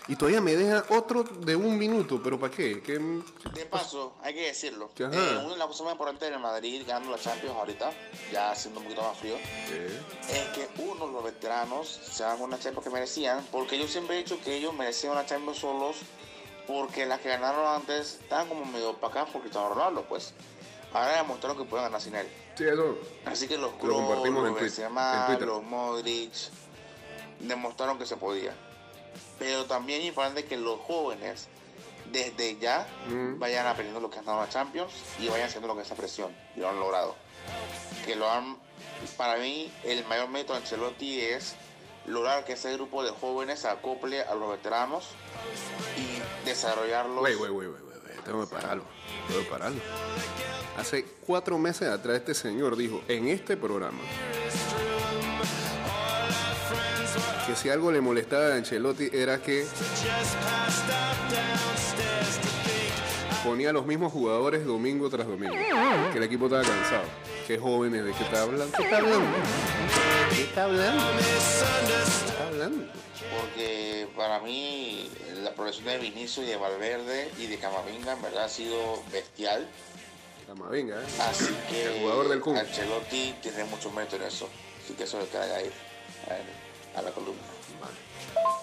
Y 0.10 0.16
todavía 0.16 0.42
me 0.42 0.56
deja 0.56 0.84
otro 0.90 1.22
de 1.24 1.56
un 1.56 1.78
minuto, 1.78 2.20
pero 2.24 2.40
¿para 2.40 2.52
qué? 2.52 2.82
¿Qué? 2.82 2.98
De 2.98 3.66
paso, 3.68 4.16
hay 4.24 4.34
que 4.34 4.48
decirlo. 4.48 4.90
Eh, 4.98 5.04
una 5.06 5.54
de 5.54 5.58
las 5.58 5.68
cosas 5.68 5.84
más 5.84 5.92
importantes 5.92 6.32
del 6.32 6.40
Madrid 6.40 6.82
ganando 6.88 7.12
la 7.12 7.20
Champions 7.20 7.56
ahorita, 7.56 7.92
ya 8.32 8.56
siendo 8.56 8.80
un 8.80 8.86
poquito 8.86 9.04
más 9.04 9.16
frío, 9.20 9.36
¿Qué? 9.68 9.86
es 10.34 10.48
que 10.48 10.82
uno, 10.82 11.06
los 11.06 11.24
veteranos, 11.24 11.88
se 11.88 12.24
dan 12.24 12.42
una 12.42 12.58
Champions 12.58 12.86
que 12.86 12.90
merecían, 12.90 13.46
porque 13.52 13.78
yo 13.78 13.88
siempre 13.88 14.16
he 14.16 14.24
dicho 14.24 14.42
que 14.44 14.56
ellos 14.56 14.74
merecían 14.74 15.14
una 15.14 15.28
Champions 15.28 15.60
solos, 15.60 15.98
porque 16.66 17.06
las 17.06 17.20
que 17.20 17.30
ganaron 17.30 17.68
antes 17.68 18.18
estaban 18.24 18.48
como 18.48 18.66
medio 18.66 18.90
opacadas 18.90 19.30
por 19.30 19.42
Cristiano 19.42 19.70
Ronaldo, 19.70 20.06
pues. 20.10 20.34
Ahora 20.94 21.18
demostraron 21.18 21.58
que 21.58 21.64
pueden 21.66 21.86
ganar 21.86 22.02
sin 22.02 22.16
él. 22.16 22.28
Sí, 22.56 22.64
eso. 22.66 22.98
Así 23.26 23.48
que 23.48 23.58
los 23.58 23.72
Lo 23.74 23.78
Kroos, 23.78 24.02
compartimos 24.06 24.48
en 24.48 24.56
Benzema, 24.56 25.20
en 25.22 25.26
Twitter. 25.28 25.48
los 25.48 25.64
Modric 25.64 26.34
demostraron 27.40 27.98
que 28.00 28.06
se 28.06 28.18
podía. 28.18 28.54
Pero 29.38 29.66
también 29.66 30.02
es 30.02 30.08
importante 30.08 30.46
que 30.46 30.58
los 30.58 30.80
jóvenes 30.82 31.48
desde 32.12 32.58
ya 32.58 32.88
Mm. 33.08 33.38
vayan 33.40 33.68
aprendiendo 33.68 34.00
lo 34.02 34.10
que 34.10 34.20
han 34.20 34.26
dado 34.26 34.40
la 34.42 34.50
Champions 34.50 34.92
y 35.20 35.28
vayan 35.28 35.48
haciendo 35.48 35.68
lo 35.68 35.76
que 35.76 35.82
es 35.82 35.88
esa 35.88 35.96
presión 35.96 36.36
y 36.56 36.60
lo 36.60 36.70
han 36.70 36.80
logrado. 36.80 37.16
Que 38.06 38.16
lo 38.16 38.30
han, 38.30 38.58
para 39.16 39.38
mí, 39.38 39.72
el 39.84 40.04
mayor 40.06 40.28
mérito 40.30 40.54
de 40.54 40.60
Ancelotti 40.60 41.22
es 41.22 41.56
lograr 42.08 42.44
que 42.46 42.54
ese 42.54 42.74
grupo 42.74 43.04
de 43.04 43.12
jóvenes 43.12 43.60
se 43.60 43.68
acople 43.70 44.22
a 44.24 44.34
los 44.34 44.50
veteranos 44.50 45.06
y 45.98 46.46
desarrollarlos. 46.48 47.24
Tengo 48.26 48.48
que 48.48 48.56
pararlo. 48.56 48.84
Tengo 49.28 49.42
que 49.42 49.50
pararlo. 49.50 49.80
Hace 50.78 51.06
cuatro 51.26 51.58
meses 51.58 51.90
atrás 51.90 52.18
este 52.18 52.34
señor 52.34 52.78
dijo 52.78 53.02
en 53.08 53.28
este 53.28 53.58
programa 53.58 54.00
que 57.46 57.56
si 57.56 57.70
algo 57.70 57.92
le 57.92 58.00
molestaba 58.00 58.48
a 58.48 58.56
Ancelotti 58.56 59.10
era 59.12 59.42
que 59.42 59.66
ponía 63.44 63.74
los 63.74 63.86
misos 63.86 64.12
jugadores 64.12 64.66
domingo 64.66 65.10
tras 65.10 65.28
domingo. 65.28 65.56
Que 66.12 66.18
el 66.18 66.24
equipo 66.24 66.46
estaba 66.46 66.64
cansado. 66.64 67.39
Que 67.50 67.58
jóvenes, 67.58 68.06
¿de 68.06 68.14
qué 68.14 68.24
está 68.26 68.44
hablando? 68.44 68.78
¿Qué 68.78 68.84
está 68.84 68.98
hablando? 68.98 69.38
¿Qué 70.36 70.42
está 70.44 70.64
hablando? 70.66 71.04
¿Qué 71.18 72.30
está 72.30 72.48
hablando? 72.48 72.86
porque 73.42 74.08
para 74.16 74.40
mí 74.42 75.10
la 75.42 75.56
progresión 75.56 75.88
de 75.88 75.98
Vinicio 75.98 76.44
y 76.44 76.46
de 76.46 76.58
Valverde 76.58 77.32
y 77.40 77.48
de 77.48 77.58
Camavinga 77.58 78.14
en 78.14 78.22
verdad 78.22 78.44
ha 78.44 78.50
sido 78.50 79.02
bestial. 79.12 79.68
Camavinga, 80.46 81.02
¿eh? 81.02 81.06
Así 81.28 81.58
que 81.72 81.86
El 81.86 82.02
jugador 82.02 82.30
del 82.30 82.40
Kun. 82.40 82.56
Ancelotti 82.56 83.34
tiene 83.42 83.64
mucho 83.64 83.90
mérito 83.94 84.18
en 84.18 84.22
eso. 84.22 84.48
Así 84.84 84.94
que 84.94 85.06
eso 85.06 85.18
que 85.32 85.38
haga 85.40 85.56
ahí 85.56 85.72
a, 86.96 87.02
la 87.02 87.10
columna. 87.10 87.42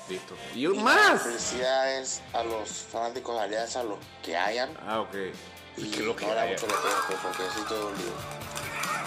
Listo. 0.08 0.36
Y 0.54 0.64
Y 0.64 0.68
más. 0.78 1.22
Felicidades 1.22 2.22
a 2.32 2.44
los 2.44 2.70
fanáticos 2.70 3.34
de 3.34 3.42
Alianza, 3.42 3.82
los 3.82 3.98
que 4.22 4.36
hayan. 4.36 4.78
Ah, 4.86 5.00
ok. 5.00 5.16
Y 5.76 5.90
que 5.90 6.04
lo 6.04 6.14
que 6.14 6.24
no 6.24 6.34
le 6.34 6.38
haya. 6.38 6.52
mucho 6.52 6.68
le 6.68 7.16
porque 7.16 7.42
sí 7.52 7.60
estoy 7.62 7.78
dolido. 7.78 8.45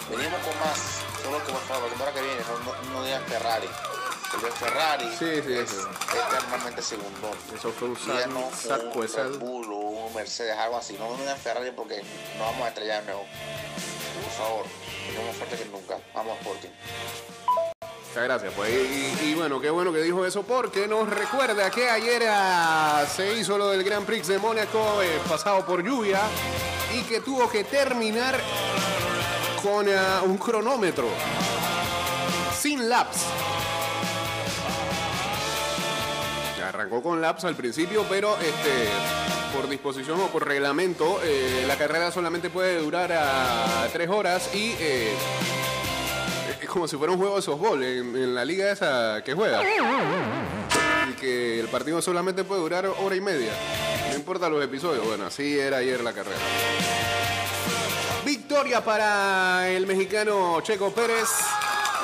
Venimos 0.09 0.39
con 0.41 0.59
más. 0.59 1.03
Solo 1.23 1.45
que 1.45 1.51
por 1.51 1.61
favor, 1.61 1.83
la 1.83 1.89
temporada 1.89 2.15
que 2.15 2.21
viene 2.21 2.41
no, 2.41 2.93
no, 2.93 3.03
digan 3.03 3.23
Ferrari. 3.25 3.67
El 4.33 4.41
de 4.41 4.51
Ferrari 4.51 5.05
Sí, 5.17 5.41
sí, 5.43 5.53
es 5.53 5.87
eternamente 6.13 6.81
segundón. 6.81 7.37
Eso 7.53 7.71
fue 7.71 7.89
un 7.89 7.97
saco, 7.97 8.99
un 8.99 9.07
sal. 9.07 9.31
Red 9.31 9.39
Bull 9.39 9.71
o 9.71 9.77
un 9.77 10.13
Mercedes, 10.13 10.57
algo 10.57 10.77
así. 10.77 10.97
No 10.97 11.15
digan 11.15 11.37
Ferrari 11.37 11.71
porque 11.71 12.03
no 12.37 12.45
vamos 12.45 12.61
a 12.65 12.67
estrellar 12.69 13.03
nuevo. 13.03 13.25
Por 14.23 14.45
favor, 14.45 14.65
tenemos 15.07 15.35
fuerte 15.35 15.57
que 15.57 15.65
nunca. 15.65 15.97
Vamos 16.13 16.37
a 16.37 16.41
Sporting. 16.41 16.69
Muchas 18.07 18.23
gracias. 18.23 18.53
Pues, 18.55 18.71
y, 18.71 19.29
y 19.29 19.35
bueno, 19.35 19.61
qué 19.61 19.69
bueno 19.69 19.93
que 19.93 20.01
dijo 20.01 20.25
eso 20.25 20.41
porque 20.41 20.87
nos 20.87 21.07
recuerda 21.07 21.69
que 21.69 21.89
ayer 21.89 22.23
ah, 22.27 23.05
se 23.15 23.33
hizo 23.33 23.57
lo 23.57 23.69
del 23.69 23.83
Grand 23.83 24.05
Prix 24.05 24.27
de 24.27 24.39
Mónaco 24.39 25.01
eh, 25.03 25.19
pasado 25.27 25.63
por 25.65 25.83
lluvia 25.83 26.21
y 26.93 27.03
que 27.03 27.21
tuvo 27.21 27.49
que 27.49 27.63
terminar 27.63 28.39
con 29.61 29.87
un 30.25 30.37
cronómetro 30.37 31.07
sin 32.57 32.89
laps. 32.89 33.25
Arrancó 36.65 37.01
con 37.01 37.19
laps 37.19 37.45
al 37.45 37.55
principio, 37.55 38.05
pero 38.07 38.37
este, 38.37 38.87
por 39.55 39.67
disposición 39.67 40.19
o 40.21 40.27
por 40.27 40.47
reglamento, 40.47 41.19
eh, 41.23 41.63
la 41.67 41.75
carrera 41.77 42.11
solamente 42.11 42.49
puede 42.49 42.77
durar 42.79 43.11
a 43.11 43.87
tres 43.91 44.07
horas 44.07 44.53
y 44.53 44.75
eh, 44.79 45.13
es 46.61 46.69
como 46.69 46.87
si 46.87 46.95
fuera 46.95 47.11
un 47.11 47.19
juego 47.19 47.37
de 47.37 47.41
softball 47.41 47.83
en, 47.83 48.15
en 48.15 48.35
la 48.35 48.45
liga 48.45 48.71
esa 48.71 49.23
que 49.23 49.33
juega. 49.33 49.61
Y 51.09 51.13
que 51.13 51.59
el 51.59 51.67
partido 51.69 52.01
solamente 52.01 52.43
puede 52.43 52.61
durar 52.61 52.85
hora 52.85 53.15
y 53.15 53.21
media. 53.21 53.51
No 54.11 54.15
importa 54.15 54.47
los 54.47 54.63
episodios. 54.63 55.05
Bueno, 55.05 55.25
así 55.25 55.57
era 55.59 55.77
ayer 55.77 56.01
la 56.01 56.13
carrera. 56.13 56.37
Victoria 58.29 58.85
para 58.85 59.67
el 59.69 59.87
mexicano 59.87 60.61
Checo 60.61 60.91
Pérez. 60.91 61.29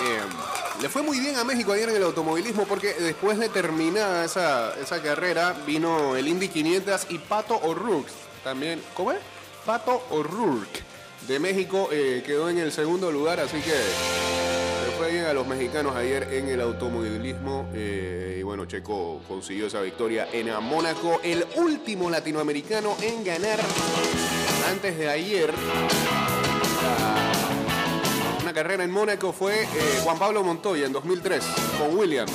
Eh, 0.01 0.82
le 0.82 0.89
fue 0.89 1.03
muy 1.03 1.19
bien 1.19 1.36
a 1.36 1.43
México 1.43 1.71
ayer 1.71 1.88
en 1.89 1.97
el 1.97 2.03
automovilismo 2.03 2.63
porque 2.63 2.95
después 2.95 3.38
de 3.38 3.47
terminada 3.47 4.26
esa, 4.26 4.73
esa 4.82 5.03
carrera 5.03 5.55
vino 5.67 6.15
el 6.15 6.28
Indy 6.28 6.49
500 6.49 7.05
y 7.09 7.19
Pato 7.19 7.57
O'Rourke. 7.57 8.09
También, 8.43 8.82
¿cómo 8.95 9.11
es? 9.11 9.19
Pato 9.67 10.03
O'Rourke 10.09 10.82
de 11.28 11.39
México 11.39 11.89
eh, 11.91 12.23
quedó 12.26 12.49
en 12.49 12.57
el 12.57 12.71
segundo 12.71 13.11
lugar, 13.11 13.39
así 13.39 13.61
que 13.61 13.76
a 15.04 15.34
los 15.34 15.46
mexicanos 15.46 15.93
ayer 15.96 16.28
en 16.32 16.48
el 16.48 16.62
automovilismo. 16.62 17.70
eh, 17.74 18.38
y 18.39 18.43
bueno, 18.43 18.66
Checo 18.66 19.22
consiguió 19.28 19.68
esa 19.68 19.82
victoria 19.82 20.28
en 20.32 20.48
Mónaco, 20.64 21.20
el 21.22 21.46
último 21.58 22.10
latinoamericano 22.10 22.96
en 23.02 23.24
ganar 23.24 23.60
antes 24.70 24.98
de 24.98 25.10
ayer. 25.10 25.54
una 28.41 28.54
carrera 28.54 28.84
en 28.86 28.91
Mónaco 28.91 29.34
fue 29.34 29.64
eh, 29.64 29.68
Juan 30.04 30.18
Pablo 30.18 30.43
Montoya 30.43 30.86
en 30.86 30.93
2003 30.93 31.43
con 31.78 31.98
Williams. 31.98 32.32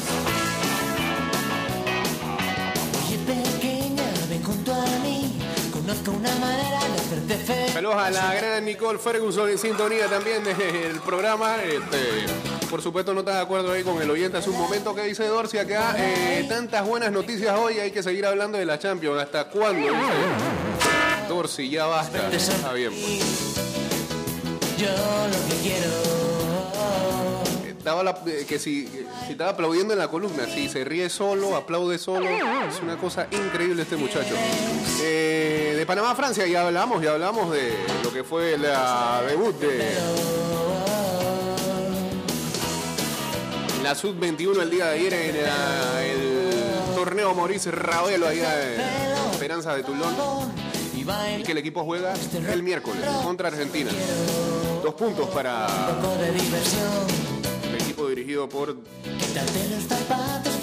Oye 3.06 3.18
pequeña, 3.26 4.04
ven 4.28 4.42
junto 4.42 4.74
a 4.74 4.84
mí, 5.02 5.40
conozco 5.72 6.10
una 6.10 6.34
manera 6.36 6.78
de 6.78 7.00
hacerte 7.00 7.34
feliz. 7.36 7.72
Saludos 7.72 7.96
a 7.96 8.10
la 8.10 8.34
gran 8.34 8.64
Nicole 8.64 8.98
Ferguson 8.98 9.48
en 9.48 9.58
sintonía 9.58 10.08
también 10.08 10.44
del 10.44 11.00
programa. 11.00 11.56
Este, 11.62 12.49
por 12.70 12.80
supuesto 12.82 13.12
no 13.12 13.20
está 13.20 13.34
de 13.34 13.40
acuerdo 13.42 13.72
ahí 13.72 13.82
con 13.82 14.00
el 14.00 14.08
oyente 14.10 14.38
hace 14.38 14.48
un 14.50 14.56
momento 14.58 14.94
que 14.94 15.02
dice 15.02 15.26
Dorsi 15.26 15.58
acá. 15.58 15.94
eh, 15.98 16.46
tantas 16.48 16.86
buenas 16.86 17.10
noticias 17.10 17.56
hoy, 17.58 17.78
hay 17.80 17.90
que 17.90 18.02
seguir 18.02 18.24
hablando 18.26 18.58
de 18.58 18.64
la 18.64 18.78
Champions. 18.78 19.20
¿Hasta 19.20 19.48
cuándo? 19.48 19.86
Dice 19.88 21.28
Dorsi, 21.28 21.68
ya 21.68 21.86
basta. 21.86 22.28
Está 22.32 22.72
bien. 22.72 22.92
pues. 22.92 23.56
Yo 24.78 24.86
lo 24.88 25.48
que 25.48 25.62
quiero 25.62 25.90
Estaba 27.76 28.02
la- 28.02 28.18
eh, 28.26 28.44
que 28.46 28.58
si, 28.58 28.86
si 29.26 29.32
estaba 29.32 29.50
aplaudiendo 29.50 29.94
en 29.94 29.98
la 29.98 30.08
columna, 30.08 30.44
si 30.46 30.68
se 30.68 30.84
ríe 30.84 31.08
solo, 31.08 31.56
aplaude 31.56 31.98
solo, 31.98 32.28
es 32.28 32.80
una 32.82 32.96
cosa 32.98 33.26
increíble 33.30 33.82
este 33.82 33.96
muchacho. 33.96 34.34
Eh, 35.02 35.74
de 35.76 35.86
Panamá 35.86 36.10
a 36.10 36.14
Francia 36.14 36.46
ya 36.46 36.66
hablamos, 36.66 37.02
ya 37.02 37.12
hablamos 37.12 37.50
de 37.52 37.72
lo 38.04 38.12
que 38.12 38.22
fue 38.22 38.58
la 38.58 39.22
debut 39.26 39.58
de 39.58 39.94
la 43.90 43.96
Sub-21 43.96 44.62
el 44.62 44.70
día 44.70 44.86
de 44.86 45.00
ayer 45.00 45.12
en 45.14 45.36
el 45.36 46.94
torneo 46.94 47.34
Maurice 47.34 47.72
Ravelo 47.72 48.28
allá 48.28 48.72
en 48.72 48.80
Esperanza 49.32 49.74
de 49.74 49.82
Tulón. 49.82 50.14
Y 50.94 51.42
que 51.42 51.50
el 51.50 51.58
equipo 51.58 51.82
juega 51.82 52.14
el 52.52 52.62
miércoles 52.62 53.04
contra 53.24 53.48
Argentina. 53.48 53.90
Dos 54.84 54.94
puntos 54.94 55.28
para 55.30 55.66
de 56.20 56.28
el 57.68 57.82
equipo 57.82 58.06
dirigido 58.08 58.48
por 58.48 58.76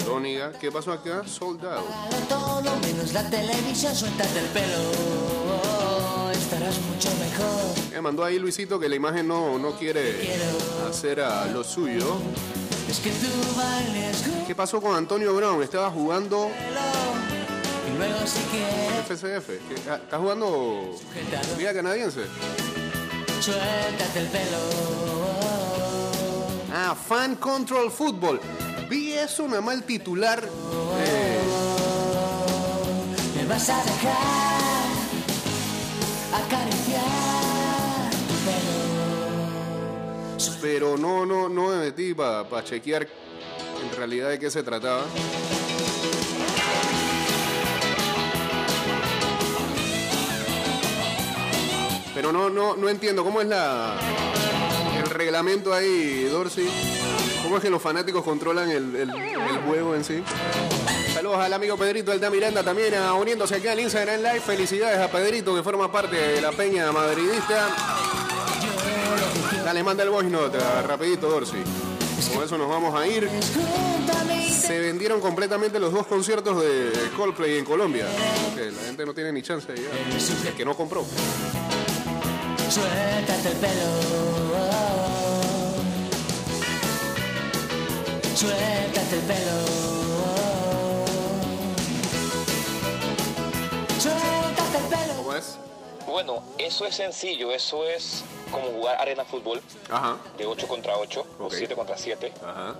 Dóniga. 0.06 0.52
¿Qué 0.52 0.72
pasó 0.72 0.92
acá? 0.92 1.22
Sold 1.26 1.62
out. 1.66 1.84
para 1.84 2.16
todo 2.28 2.76
menos 2.80 3.12
la 3.12 3.28
televisión, 3.28 3.94
suéltate 3.94 4.38
el 4.38 4.46
pelo, 4.46 6.32
estarás 6.32 6.80
mucho 6.80 7.10
mejor. 7.20 7.92
Me 7.92 8.00
mandó 8.00 8.24
ahí 8.24 8.38
Luisito 8.38 8.80
que 8.80 8.88
la 8.88 8.96
imagen 8.96 9.28
no, 9.28 9.58
no 9.58 9.72
quiere 9.72 10.14
hacer 10.88 11.20
a 11.20 11.44
lo 11.44 11.62
suyo. 11.62 12.22
Es 12.88 12.98
que 13.00 13.10
tú 13.10 13.26
bailes 13.56 14.24
¿Qué 14.46 14.54
pasó 14.54 14.80
con 14.80 14.96
Antonio 14.96 15.34
Brown? 15.34 15.62
Estaba 15.62 15.90
jugando 15.90 16.50
y 17.86 17.98
luego 17.98 18.18
si 18.26 18.40
quieres, 18.50 19.04
FCF. 19.06 19.46
¿Qué- 19.68 19.90
ah, 19.90 19.96
¿Está 19.96 20.18
jugando 20.18 20.90
Liga 21.58 21.74
Canadiense? 21.74 22.22
suéltate 23.40 24.18
el 24.20 24.26
pelo. 24.28 24.58
Ah, 26.74 26.94
Fan 27.08 27.36
Control 27.36 27.90
Football. 27.90 28.40
Vi 28.88 29.12
eso 29.12 29.46
nada 29.48 29.60
más 29.60 29.74
el 29.74 29.82
titular. 29.84 30.42
eh, 31.00 31.38
Me 33.36 33.46
vas 33.46 33.68
a 33.68 33.76
dejar 33.76 34.88
pero 40.60 40.96
no, 40.96 41.24
no, 41.26 41.48
no 41.48 41.68
me 41.68 41.76
metí 41.76 42.14
para 42.14 42.64
chequear 42.64 43.02
en 43.04 43.96
realidad 43.96 44.30
de 44.30 44.38
qué 44.38 44.50
se 44.50 44.62
trataba. 44.62 45.04
Pero 52.14 52.32
no, 52.32 52.50
no, 52.50 52.76
no 52.76 52.88
entiendo 52.88 53.22
cómo 53.24 53.40
es 53.40 53.46
la 53.48 53.96
el 54.98 55.08
reglamento 55.10 55.72
ahí, 55.72 56.24
Dorsey. 56.24 56.68
¿Cómo 57.42 57.56
es 57.56 57.62
que 57.62 57.70
los 57.70 57.80
fanáticos 57.80 58.24
controlan 58.24 58.68
el, 58.70 58.96
el- 58.96 59.12
juego 59.66 59.94
en 59.94 60.04
sí? 60.04 60.22
Saludos 61.14 61.38
al 61.38 61.52
amigo 61.52 61.76
Pedrito 61.76 62.10
Alta 62.12 62.30
Miranda 62.30 62.62
también 62.62 62.94
ah, 62.94 63.14
uniéndose 63.14 63.56
aquí 63.56 63.68
al 63.68 63.78
Instagram 63.80 64.18
Live. 64.20 64.40
Felicidades 64.40 64.98
a 64.98 65.08
Pedrito 65.10 65.54
que 65.54 65.62
forma 65.62 65.90
parte 65.90 66.16
de 66.16 66.40
la 66.40 66.52
peña 66.52 66.90
madridista. 66.92 67.68
Dale, 69.68 69.82
manda 69.82 70.02
el 70.02 70.08
voice 70.08 70.30
note, 70.30 70.56
ah, 70.56 70.80
rapidito 70.80 71.28
Dorsey. 71.28 71.62
Con 72.32 72.42
eso 72.42 72.56
nos 72.56 72.70
vamos 72.70 72.98
a 72.98 73.06
ir. 73.06 73.28
Se 74.50 74.78
vendieron 74.78 75.20
completamente 75.20 75.78
los 75.78 75.92
dos 75.92 76.06
conciertos 76.06 76.62
de 76.62 76.90
Coldplay 77.14 77.58
en 77.58 77.66
Colombia. 77.66 78.06
Que 78.54 78.70
la 78.70 78.82
gente 78.84 79.04
no 79.04 79.12
tiene 79.12 79.30
ni 79.30 79.42
chance 79.42 79.70
de 79.70 79.78
llegar. 79.78 79.94
El 80.46 80.54
que 80.54 80.64
no 80.64 80.74
compró. 80.74 81.04
Suéltate 82.70 83.48
el 83.50 83.56
pelo. 83.58 83.90
Suéltate 88.34 89.16
el 89.16 89.20
pelo. 89.20 89.97
Bueno, 96.08 96.42
eso 96.56 96.86
es 96.86 96.94
sencillo, 96.96 97.52
eso 97.52 97.86
es 97.86 98.24
como 98.50 98.68
jugar 98.70 98.98
arena 98.98 99.24
fútbol 99.26 99.60
Ajá, 99.90 100.16
de 100.38 100.46
8 100.46 100.66
contra 100.66 100.96
8 100.96 101.20
Ok. 101.38 101.40
o 101.40 101.50
7 101.50 101.74
contra 101.74 101.98
7 101.98 102.32
ajá. 102.42 102.74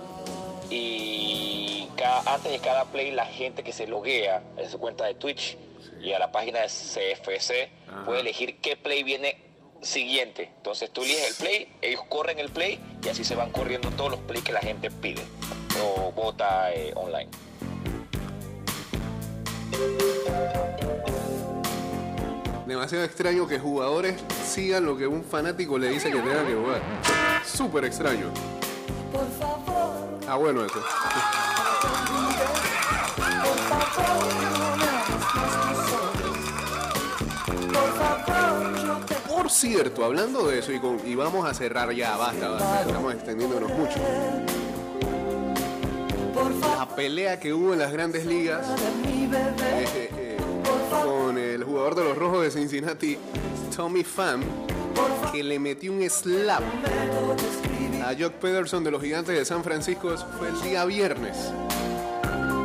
y 0.71 1.87
cada- 1.95 2.33
antes 2.33 2.51
de 2.51 2.57
cada 2.59 2.85
play 2.85 3.11
la 3.11 3.25
gente 3.27 3.63
que 3.63 3.71
se 3.71 3.85
loguea 3.85 4.41
en 4.57 4.67
su 4.69 4.79
cuenta 4.79 5.05
de 5.05 5.13
Twitch 5.13 5.57
y 6.01 6.11
a 6.13 6.17
la 6.19 6.31
página 6.31 6.61
de 6.61 6.69
CFC 6.69 7.69
Ajá. 7.87 8.05
puede 8.05 8.21
elegir 8.21 8.57
qué 8.61 8.75
play 8.75 9.03
viene 9.03 9.37
siguiente. 9.81 10.51
Entonces 10.57 10.89
tú 10.91 11.03
eliges 11.03 11.27
el 11.29 11.35
play, 11.35 11.71
ellos 11.81 12.01
corren 12.09 12.39
el 12.39 12.49
play 12.49 12.79
y 13.03 13.09
así 13.09 13.23
se 13.23 13.35
van 13.35 13.51
corriendo 13.51 13.89
todos 13.91 14.09
los 14.11 14.19
plays 14.21 14.43
que 14.43 14.51
la 14.53 14.59
gente 14.61 14.89
pide 14.89 15.21
o 15.83 16.11
vota 16.11 16.73
eh, 16.73 16.93
online. 16.95 17.29
Demasiado 22.69 23.03
extraño 23.03 23.47
que 23.47 23.57
jugadores 23.57 24.13
sigan 24.45 24.85
lo 24.85 24.95
que 24.95 25.07
un 25.07 25.23
fanático 25.23 25.79
le 25.79 25.89
dice 25.89 26.11
que 26.11 26.19
tenga 26.19 26.45
que 26.45 26.53
jugar. 26.53 26.81
Súper 27.43 27.85
extraño. 27.85 28.27
Ah, 30.27 30.35
bueno 30.35 30.63
eso. 30.63 30.79
Por 39.27 39.49
cierto, 39.49 40.05
hablando 40.05 40.47
de 40.47 40.59
eso 40.59 40.71
y, 40.71 41.15
vamos 41.15 41.49
a 41.49 41.55
cerrar 41.55 41.91
ya, 41.91 42.17
basta, 42.17 42.49
basta, 42.49 42.81
estamos 42.81 43.15
extendiéndonos 43.15 43.71
mucho. 43.71 43.99
La 46.77 46.87
pelea 46.95 47.39
que 47.39 47.51
hubo 47.51 47.73
en 47.73 47.79
las 47.79 47.91
grandes 47.91 48.27
ligas 48.27 48.63
eh, 49.03 50.18
con 50.89 51.37
el 51.37 51.63
jugador 51.63 51.95
de 51.95 52.03
los 52.03 52.17
Rojos 52.17 52.43
de 52.43 52.51
Cincinnati, 52.51 53.17
Tommy 53.75 54.03
Pham, 54.03 54.41
que 55.31 55.43
le 55.43 55.59
metió 55.59 55.91
un 55.91 56.07
slap 56.09 56.63
a 58.03 58.13
Jock 58.19 58.33
Pederson 58.33 58.83
de 58.83 58.91
los 58.91 59.01
Gigantes 59.01 59.37
de 59.37 59.45
San 59.45 59.63
Francisco. 59.63 60.15
Fue 60.37 60.49
el 60.49 60.61
día 60.61 60.85
viernes. 60.85 61.37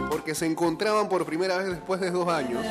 Porque 0.08 0.34
se 0.34 0.46
encontraban 0.46 1.08
por 1.08 1.26
primera 1.26 1.58
vez 1.58 1.68
después 1.68 2.00
de 2.00 2.10
dos 2.10 2.28
años. 2.28 2.64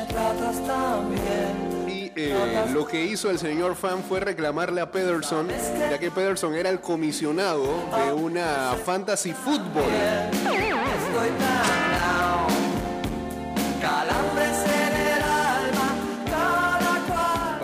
Y 1.86 2.10
eh, 2.16 2.64
lo 2.72 2.86
que 2.86 3.04
hizo 3.04 3.30
el 3.30 3.38
señor 3.38 3.76
Pham 3.76 4.02
fue 4.02 4.20
reclamarle 4.20 4.80
a 4.80 4.90
Pederson, 4.90 5.48
ya 5.48 5.98
que 5.98 6.10
Pederson 6.10 6.54
era 6.54 6.70
el 6.70 6.80
comisionado 6.80 7.64
de 7.96 8.12
una 8.12 8.74
fantasy 8.84 9.32
football. 9.32 9.84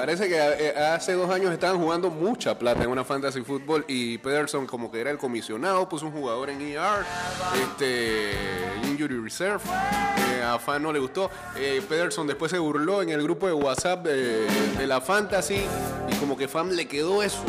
Parece 0.01 0.31
que 0.31 0.39
eh, 0.39 0.79
hace 0.79 1.13
dos 1.13 1.29
años 1.29 1.53
estaban 1.53 1.79
jugando 1.79 2.09
mucha 2.09 2.59
plata 2.59 2.83
en 2.85 2.89
una 2.89 3.05
fantasy 3.05 3.43
fútbol 3.43 3.85
y 3.87 4.17
Pederson 4.17 4.67
como 4.67 4.91
que 4.91 4.99
era 4.99 5.11
el 5.11 5.19
comisionado, 5.19 5.87
puso 5.91 6.07
un 6.07 6.13
jugador 6.13 6.49
en 6.49 6.63
ER, 6.63 7.05
este 7.63 8.31
Injury 8.85 9.21
Reserve, 9.21 9.61
eh, 10.33 10.43
a 10.43 10.59
Fan 10.59 10.85
no 10.85 10.91
le 10.91 11.01
gustó. 11.01 11.31
Eh, 11.55 11.83
Pederson 11.87 12.27
después 12.27 12.51
se 12.51 12.59
burló 12.59 13.03
en 13.03 13.11
el 13.11 13.23
grupo 13.23 13.47
de 13.47 13.53
WhatsApp 13.53 14.03
de, 14.07 14.47
de 14.79 14.87
la 14.87 15.03
fantasy 15.03 15.61
y 16.09 16.15
como 16.15 16.35
que 16.35 16.49
Fan 16.49 16.75
le 16.75 16.89
quedó 16.89 17.23
eso. 17.23 17.45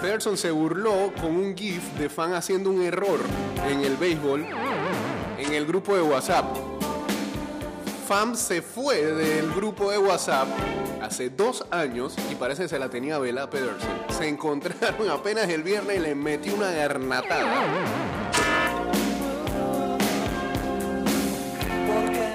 Pederson 0.00 0.38
se 0.38 0.50
burló 0.52 1.12
con 1.20 1.36
un 1.36 1.54
GIF 1.54 1.82
de 1.98 2.08
Fan 2.08 2.32
haciendo 2.32 2.70
un 2.70 2.80
error 2.80 3.20
en 3.68 3.84
el 3.84 3.98
béisbol 3.98 4.46
en 5.36 5.52
el 5.52 5.66
grupo 5.66 5.94
de 5.94 6.00
WhatsApp. 6.00 6.71
Fam 8.02 8.34
se 8.34 8.62
fue 8.62 9.00
del 9.00 9.52
grupo 9.52 9.90
de 9.90 9.96
WhatsApp 9.96 10.48
hace 11.00 11.30
dos 11.30 11.64
años 11.70 12.16
y 12.30 12.34
parece 12.34 12.64
que 12.64 12.68
se 12.68 12.78
la 12.78 12.88
tenía 12.90 13.18
vela 13.18 13.44
a 13.44 13.50
Pederson. 13.50 13.90
Se 14.10 14.28
encontraron 14.28 15.08
apenas 15.08 15.48
el 15.48 15.62
viernes 15.62 15.98
y 15.98 16.00
le 16.00 16.14
metió 16.14 16.54
una 16.54 16.70
garnatada. 16.72 17.64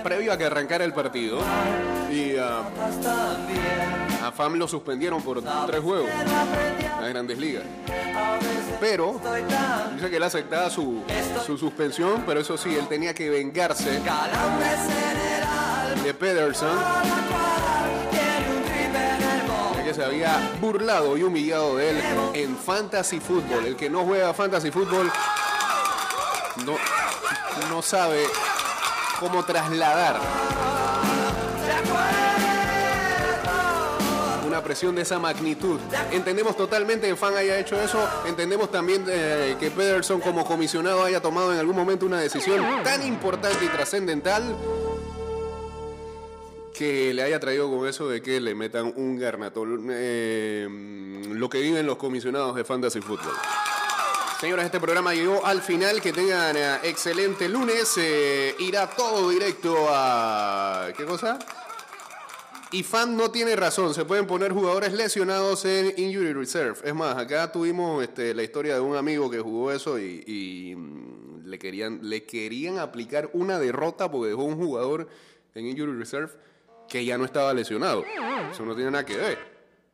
Previo 0.04 0.32
a 0.32 0.38
que 0.38 0.46
arrancara 0.46 0.86
el 0.86 0.94
partido. 0.94 1.40
Y 2.10 2.38
ah, 2.38 2.64
a 4.24 4.32
Fam 4.32 4.56
lo 4.56 4.70
suspendieron 4.70 5.22
por 5.22 5.44
tres 5.68 5.82
juegos. 5.82 6.10
Las 7.02 7.10
grandes 7.10 7.38
ligas. 7.38 7.64
Pero 8.80 9.20
dice 9.96 10.10
que 10.10 10.16
él 10.16 10.24
aceptaba 10.24 10.70
su 10.70 11.04
suspensión, 11.60 12.24
pero 12.26 12.40
eso 12.40 12.58
sí, 12.58 12.74
él 12.74 12.88
tenía 12.88 13.14
que 13.14 13.30
vengarse 13.30 14.02
de 16.08 16.14
Pederson, 16.14 16.80
que 19.84 19.94
se 19.94 20.06
había 20.06 20.54
burlado 20.62 21.18
y 21.18 21.24
humillado 21.24 21.76
de 21.76 21.90
él 21.90 22.02
en 22.34 22.56
Fantasy 22.56 23.20
Football. 23.20 23.66
El 23.66 23.76
que 23.76 23.90
no 23.90 24.06
juega 24.06 24.34
Fantasy 24.34 24.72
Football 24.72 25.12
no, 26.66 26.78
no 27.70 27.82
sabe 27.82 28.24
cómo 29.20 29.44
trasladar 29.44 30.22
una 34.46 34.64
presión 34.64 34.96
de 34.96 35.02
esa 35.02 35.20
magnitud. 35.20 35.78
Entendemos 36.14 36.56
totalmente 36.56 37.06
que 37.06 37.18
Fan 37.18 37.36
haya 37.36 37.60
hecho 37.60 37.82
eso. 37.82 38.00
Entendemos 38.26 38.72
también 38.72 39.04
eh, 39.10 39.58
que 39.60 39.72
Pederson 39.72 40.22
como 40.22 40.46
comisionado 40.46 41.04
haya 41.04 41.22
tomado 41.22 41.52
en 41.52 41.60
algún 41.60 41.76
momento 41.76 42.06
una 42.06 42.22
decisión 42.22 42.64
tan 42.82 43.06
importante 43.06 43.66
y 43.66 43.68
trascendental 43.68 44.56
que 46.78 47.14
le 47.14 47.24
haya 47.24 47.40
traído 47.40 47.70
con 47.70 47.88
eso 47.88 48.08
de 48.08 48.22
que 48.22 48.40
le 48.40 48.54
metan 48.54 48.94
un 48.96 49.18
garnato. 49.18 49.66
Eh, 49.90 50.68
lo 51.32 51.50
que 51.50 51.60
viven 51.60 51.86
los 51.86 51.98
comisionados 51.98 52.56
de 52.56 52.64
Fantasy 52.64 53.02
Football. 53.02 53.34
Señoras, 54.40 54.66
este 54.66 54.80
programa 54.80 55.14
llegó 55.16 55.44
al 55.46 55.62
final. 55.62 56.00
Que 56.02 56.14
tengan 56.14 56.56
eh, 56.56 56.78
excelente 56.84 57.50
lunes. 57.50 57.96
Eh, 57.98 58.56
irá 58.60 58.88
todo 58.88 59.30
directo 59.30 59.88
a. 59.90 60.90
¿Qué 60.96 61.06
cosa? 61.06 61.40
Y 62.72 62.84
fan 62.84 63.16
no 63.16 63.32
tiene 63.32 63.56
razón, 63.56 63.94
se 63.94 64.04
pueden 64.04 64.28
poner 64.28 64.52
jugadores 64.52 64.92
lesionados 64.92 65.64
en 65.64 65.94
Injury 65.96 66.34
Reserve. 66.34 66.78
Es 66.84 66.94
más, 66.94 67.16
acá 67.16 67.50
tuvimos 67.50 68.04
este, 68.04 68.34
la 68.34 68.44
historia 68.44 68.74
de 68.74 68.82
un 68.82 68.98
amigo 68.98 69.32
que 69.32 69.40
jugó 69.40 69.72
eso 69.72 69.98
y, 69.98 70.22
y, 70.28 70.76
mm, 70.76 71.46
le, 71.46 71.60
querían, 71.60 72.00
le 72.02 72.26
querían 72.26 72.78
aplicar 72.78 73.30
una 73.32 73.58
derrota 73.58 74.12
porque 74.12 74.32
dejó 74.32 74.44
un 74.44 74.58
jugador 74.58 75.08
en 75.56 75.66
Injury 75.66 75.98
Reserve 75.98 76.32
que 76.88 77.04
ya 77.06 77.18
no 77.18 77.26
estaba 77.26 77.54
lesionado. 77.54 78.04
Eso 78.52 78.66
no 78.66 78.76
tiene 78.76 78.92
nada 78.92 79.06
que 79.06 79.18
ver. 79.18 79.38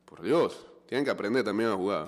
Por 0.06 0.22
Dios, 0.22 0.66
tienen 0.88 1.04
que 1.06 1.12
aprender 1.12 1.44
también 1.44 1.70
a 1.70 1.76
jugar. 1.76 2.08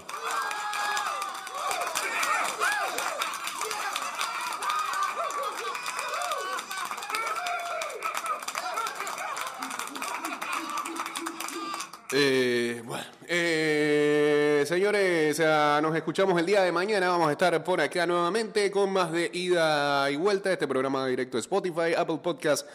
Eh, 12.18 12.82
bueno, 12.86 13.04
eh, 13.28 14.64
señores, 14.66 15.38
nos 15.82 15.94
escuchamos 15.96 16.40
el 16.40 16.46
día 16.46 16.62
de 16.62 16.72
mañana. 16.72 17.10
Vamos 17.10 17.28
a 17.28 17.34
estar 17.34 17.62
por 17.62 17.82
acá 17.82 18.06
nuevamente 18.08 18.72
con 18.72 18.94
más 18.94 19.12
de 19.12 19.30
ida 19.34 20.10
y 20.10 20.16
vuelta. 20.16 20.54
Este 20.54 20.66
programa 20.66 21.06
directo 21.08 21.36
de 21.36 21.42
Spotify, 21.42 21.94
Apple 21.98 22.20
Podcast, 22.24 22.66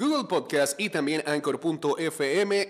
Google 0.00 0.24
Podcast 0.24 0.80
y 0.80 0.88
también 0.88 1.22
Anchor.fm. 1.26 2.68